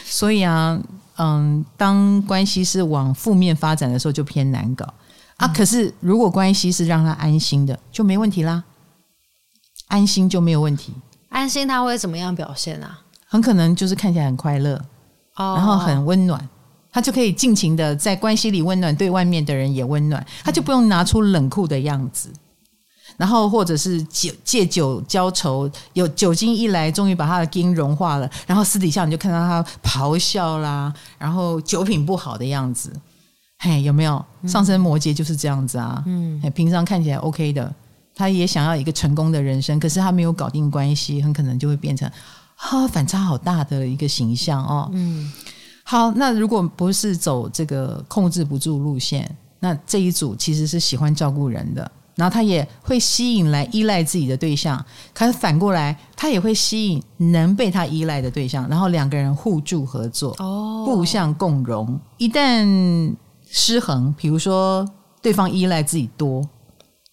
[0.05, 0.79] 所以啊，
[1.17, 4.93] 嗯，当关系是往负面发展的时候，就偏难搞
[5.37, 5.47] 啊。
[5.49, 8.63] 可是如果关系是让他安心的，就没问题啦，
[9.87, 10.93] 安心就没有问题。
[11.29, 13.01] 安心他会怎么样表现啊？
[13.27, 14.75] 很可能就是看起来很快乐
[15.35, 15.57] ，oh.
[15.57, 16.47] 然后很温暖，
[16.91, 22.39] 他就可以尽情的在关系里温暖，对外面的人也温暖，他就不用拿出冷酷的样子，嗯、
[23.17, 32.93] 然后或者是借借酒浇愁，有酒精一来，终于把他的筋融化了，然后私底下你就看到他咆哮啦，然后酒品不好的样子。
[33.57, 36.03] 嘿，有没有上升摩羯就是这样子啊？
[36.05, 37.73] 嗯，平常看起来 OK 的，
[38.15, 42.09] 他也想要一个成功的人生，可是他没有搞定关系，很可能就会变成
[42.55, 44.89] 啊反差好大的一个形象哦。
[44.93, 45.31] 嗯，
[45.83, 51.91] 好，那如果不是走这个控制不住路线，那这一组其实是喜欢照顾人的。
[52.15, 54.81] 然后他也会吸引来依赖自己的对象，
[55.13, 61.99] 可是反过来，他也会吸引能被他依赖的对象，然后两个人互助合作，哦，互相共荣。
[62.15, 63.13] 一旦
[63.51, 64.89] 失衡，比如说
[65.21, 66.41] 对方依赖自己多，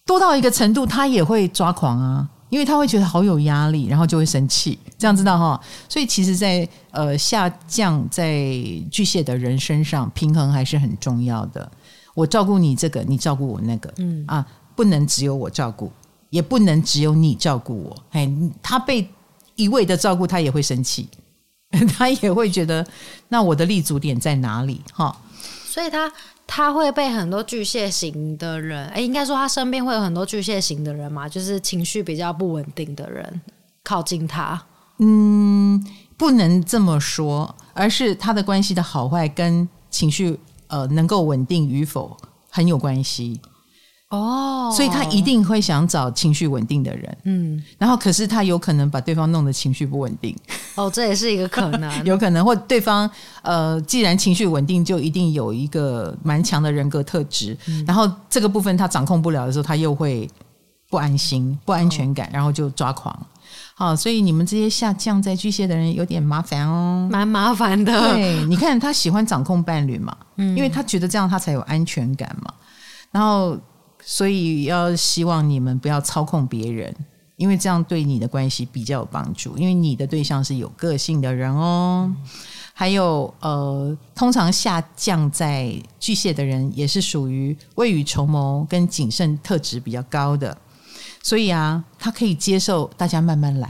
[0.05, 4.77] 多到一个程度，他也会抓狂啊，因为他会觉得好有压力，然后就会生气。
[4.97, 5.59] 这样知道哈？
[5.89, 8.51] 所以其实在，在呃下降在
[8.91, 11.71] 巨蟹的人身上，平衡还是很重要的。
[12.13, 14.45] 我照顾你这个，你照顾我那个，嗯啊。
[14.75, 15.91] 不能只有我照顾，
[16.31, 17.95] 也不能只有你照顾我。
[18.09, 18.27] 哎，
[18.63, 19.07] 他被
[19.53, 21.07] 一味的照顾，他也会生气，
[21.95, 22.83] 他也会觉得
[23.27, 24.81] 那我的立足点在哪里？
[24.91, 25.15] 哈，
[25.67, 26.11] 所以他
[26.55, 33.41] 他会被很多巨蟹型的人，哎，应该说他身边会有很多巨蟹型的人嘛，就是情绪比较不稳定的人
[33.83, 34.63] 靠近他。
[34.99, 35.83] 嗯，
[36.15, 42.15] 不能这么说，而是他的关系的好坏跟情绪呃能够稳定与否
[42.51, 43.41] 很有关系。
[44.13, 50.37] 哦，所以他一定会想找情绪稳定的人，嗯，然后可是他有可能把对方弄得情绪不稳定，
[50.75, 53.09] 哦，这也是一个可能， 有可能或对方
[53.41, 60.29] 呃，既然情绪稳定，就一定有一个蛮强的人格特质，嗯，然后这个部分他掌控不了的时候，他又会
[60.91, 63.17] 不安心、不安全感，哦，然后就抓狂。
[63.73, 68.13] 好，所以你们这些下降在巨蟹的人有点麻烦哦，蛮麻烦的。
[68.13, 72.53] 对，你看他喜欢掌控伴侣嘛，嗯，因为他觉得这样他才有安全感嘛，
[73.09, 73.57] 然后。
[74.05, 76.93] 所以要希望你们不要操控别人，
[77.37, 79.57] 因为这样对你的关系比较有帮助。
[79.57, 82.13] 因为你的对象是有个性的人哦，
[82.73, 90.57] 还有呃，通常下降在巨蟹的人也是属于未雨绸缪跟谨慎特质比较高的，
[91.21, 93.69] 所以啊，他可以接受大家慢慢来。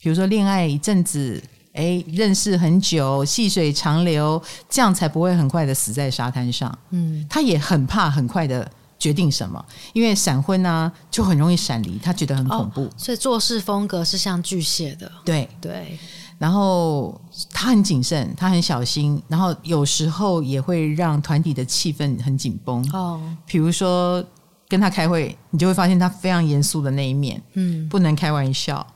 [0.00, 1.42] 比如说恋爱一阵子，
[1.72, 6.76] 哎，认识很久，细水长流，这样才不会很快的死在沙滩上。
[6.90, 8.70] 嗯，他也很怕很快的。
[8.98, 9.62] 决定什么？
[9.92, 15.10] 因为闪婚呢、啊，就很容易闪离，他觉得很恐怖，哦、所以做事风格是像巨蟹的。
[15.24, 15.98] 对对，
[16.38, 17.20] 然后
[17.52, 22.88] 他很谨慎，他很小心，然后有时候也会让团体的气氛很紧绷。
[22.92, 24.24] 哦，比如说
[24.68, 28.86] 跟他开会，你就会发现他非常严肃的那一面，嗯，不能开玩笑，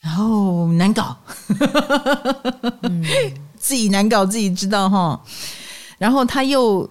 [0.00, 1.16] 然后难搞，
[2.82, 3.04] 嗯、
[3.56, 5.20] 自己难搞自己知道哈，
[5.98, 6.88] 然后他又。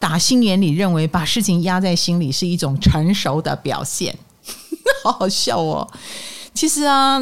[0.00, 4.16] 打心眼里认为把事情压在心里是一种成熟的表现，
[5.04, 5.86] 好好笑哦。
[6.54, 7.20] 其实啊，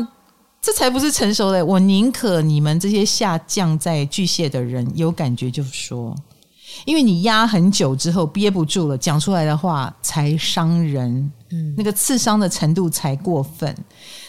[0.63, 1.67] 这才不是成熟的。
[1.67, 6.15] 我宁可你们这些下降在巨蟹的人有感觉就说，
[6.85, 13.77] 因为你压很久之后憋不住了，讲出来的话才伤人，嗯，那个刺伤的程度才过分，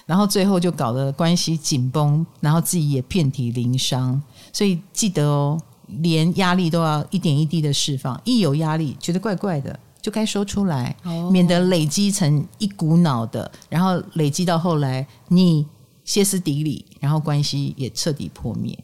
[0.07, 4.19] 然后最后就搞得关系紧绷，然后自己也遍体鳞伤。
[4.51, 5.61] 所以记得哦。
[6.01, 15.65] 连压力都要一点一滴的释放，一有压力觉得怪怪的，就该说出来，哦、免得累积成一股脑的，然后累积到后来你
[16.05, 18.77] 歇斯底里，然后关系也彻底破灭，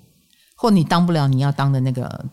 [0.55, 2.25] 或你当不了你要当的那个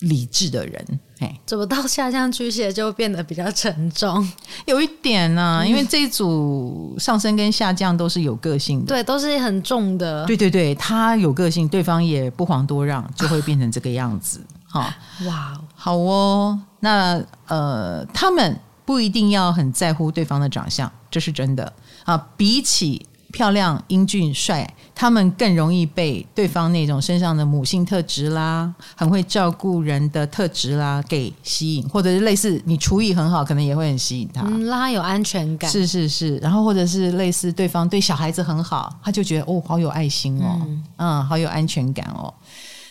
[0.00, 1.00] 理智的人。
[1.44, 4.24] 怎么到下降巨蟹就变得比较沉重？
[4.66, 10.24] 有一点呢、啊，因为这一组上升跟下降都是有个性的，对，都是很重的。
[10.26, 14.40] 对对对，他有个性，对方也不遑多让，就会变成这个样子。
[14.68, 14.94] 哈，
[15.26, 16.60] 哇，好哦。
[16.80, 21.72] 那呃，他们不一定要很在乎对方的长相，这是真的
[22.04, 22.28] 啊。
[22.36, 35.70] 比起漂亮、英俊、帅，他们更容易被对方那种身上的母性特质啦，很会照顾人的特质啦给吸引，或者是类似你厨艺很好，可能也会很吸引他，嗯，让他有安全感。
[35.70, 42.32] 是是是，然后或者是类似对方对小孩子很好，他就觉得哦，好有爱心哦，嗯，嗯，好有安全感哦。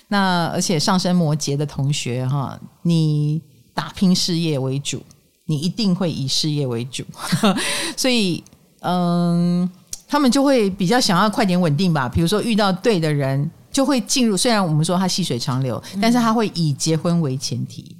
[0.10, 3.42] 那而且上升摩羯的同学哈，你
[3.74, 5.02] 打拼事业为主，
[5.46, 7.04] 你一定会以事业为主，
[7.98, 8.44] 所以
[8.82, 9.68] 嗯。
[10.08, 14.38] 他们就会比较想要快点稳定吧，比如说遇到对的人，就会进入。
[14.38, 17.97] 虽然我们说他细水长流，但是他会以结婚为前提，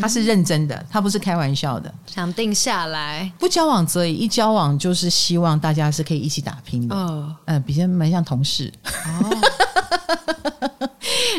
[0.00, 3.30] 他是认真的，他不是开玩笑的，想定下来。
[3.38, 6.94] 不交往则已，一交往就是希望大家是可以一起打拼的。
[6.96, 8.72] 嗯，嗯，比较蛮像同事。
[9.06, 9.30] 哦。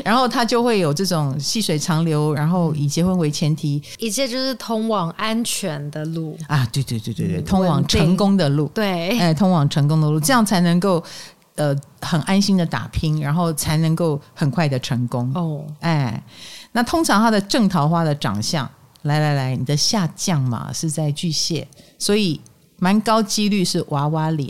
[0.04, 6.66] 然后他就会有这种细水长流，然后以结婚为前提，一切就是通往安全的路啊！
[6.72, 11.04] 对对对对对，通往成功的路，对，哎，通往成功的路，这样才能够
[11.60, 15.66] 呃很安心的打拼，然后才能够很快的成功哦。
[15.82, 16.24] 哎，
[16.72, 18.68] 那通常他的正桃花的长相
[19.04, 22.40] 来来来，你的下降嘛是在巨蟹，所以
[22.78, 24.50] 蛮高几率是娃娃脸，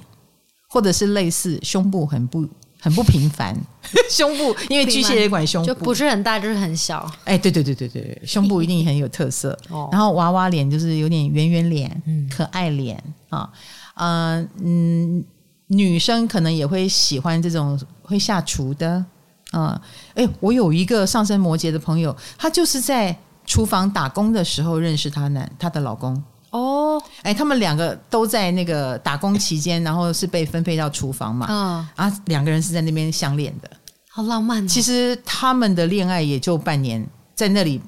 [0.70, 2.47] 或者是类似胸部很不
[2.80, 3.57] 很不平凡，
[4.10, 7.12] 胸部因为巨蟹也管胸部，就不是很大就是很小。
[7.26, 9.57] 哎，对对对对对，胸部一定很有特色。
[9.70, 13.51] 哦，然后娃娃脸就是有点圆圆脸，嗯，可爱脸啊，
[13.95, 15.24] 呃，嗯，
[15.70, 19.03] 女生可能也会喜欢这种会下厨的。
[19.51, 19.82] 啊，
[20.13, 23.17] 哎、嗯，我有一个上升摩羯的朋友，她就是在
[23.47, 33.67] 厨房打工的时候认识她男她的老公哦，哎，他们两个都在那个打工期间，然后是被分配到厨房嘛，嗯，啊，两个人是在那边相恋的，
[34.11, 34.67] 好浪漫、哦。
[34.67, 37.03] 其实他们的恋爱也就半年，
[37.34, 37.82] 在那里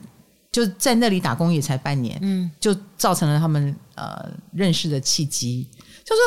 [0.52, 5.70] 就在那里打工也才半年，嗯，就造成了他们呃认识的契机，
[6.04, 6.22] 就是。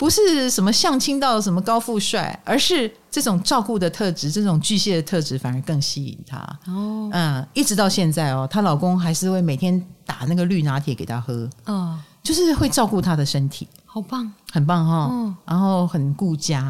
[0.00, 6.38] 不是什么相亲到什么高富帅，而是这种照顾的特质，这种巨蟹的特质反而更吸引她。
[6.68, 11.46] 哦，嗯，一直到现在哦，她老公还是会每天打那个绿拿铁给她喝。
[11.66, 15.08] 哦，就是会照顾她的身体，好棒，很棒哈、哦。
[15.12, 16.62] 嗯，然后很顾家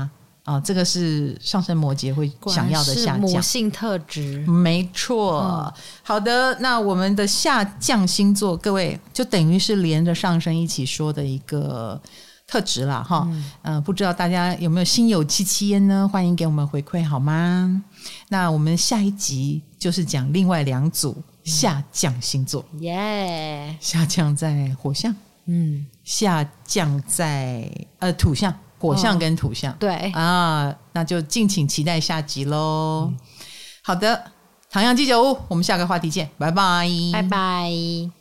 [0.42, 5.40] 啊、哦，这个是上升摩羯会想要的下降母性特质，没错。
[5.40, 5.72] 嗯、
[6.02, 12.02] 好的，那我们的下降星座，各位就等于是连着上升一起说的一个。
[12.50, 16.08] 特质了哈，嗯、呃，不知道大家有没有心有戚戚焉呢？
[16.12, 17.80] 欢迎给我们回馈好吗？
[18.28, 25.14] 那我们下一集就是讲另外两组下降星座，耶，下降在火象，
[25.46, 27.70] 嗯，下降在
[28.00, 30.10] 呃土象，火象跟土象，哦、对。
[30.10, 33.12] 啊，那就敬请期待下集喽。
[33.12, 33.16] 嗯、
[33.84, 34.24] 好的，
[34.68, 38.19] 唐阳鸡酒屋，我们下个话题见，拜拜，拜拜。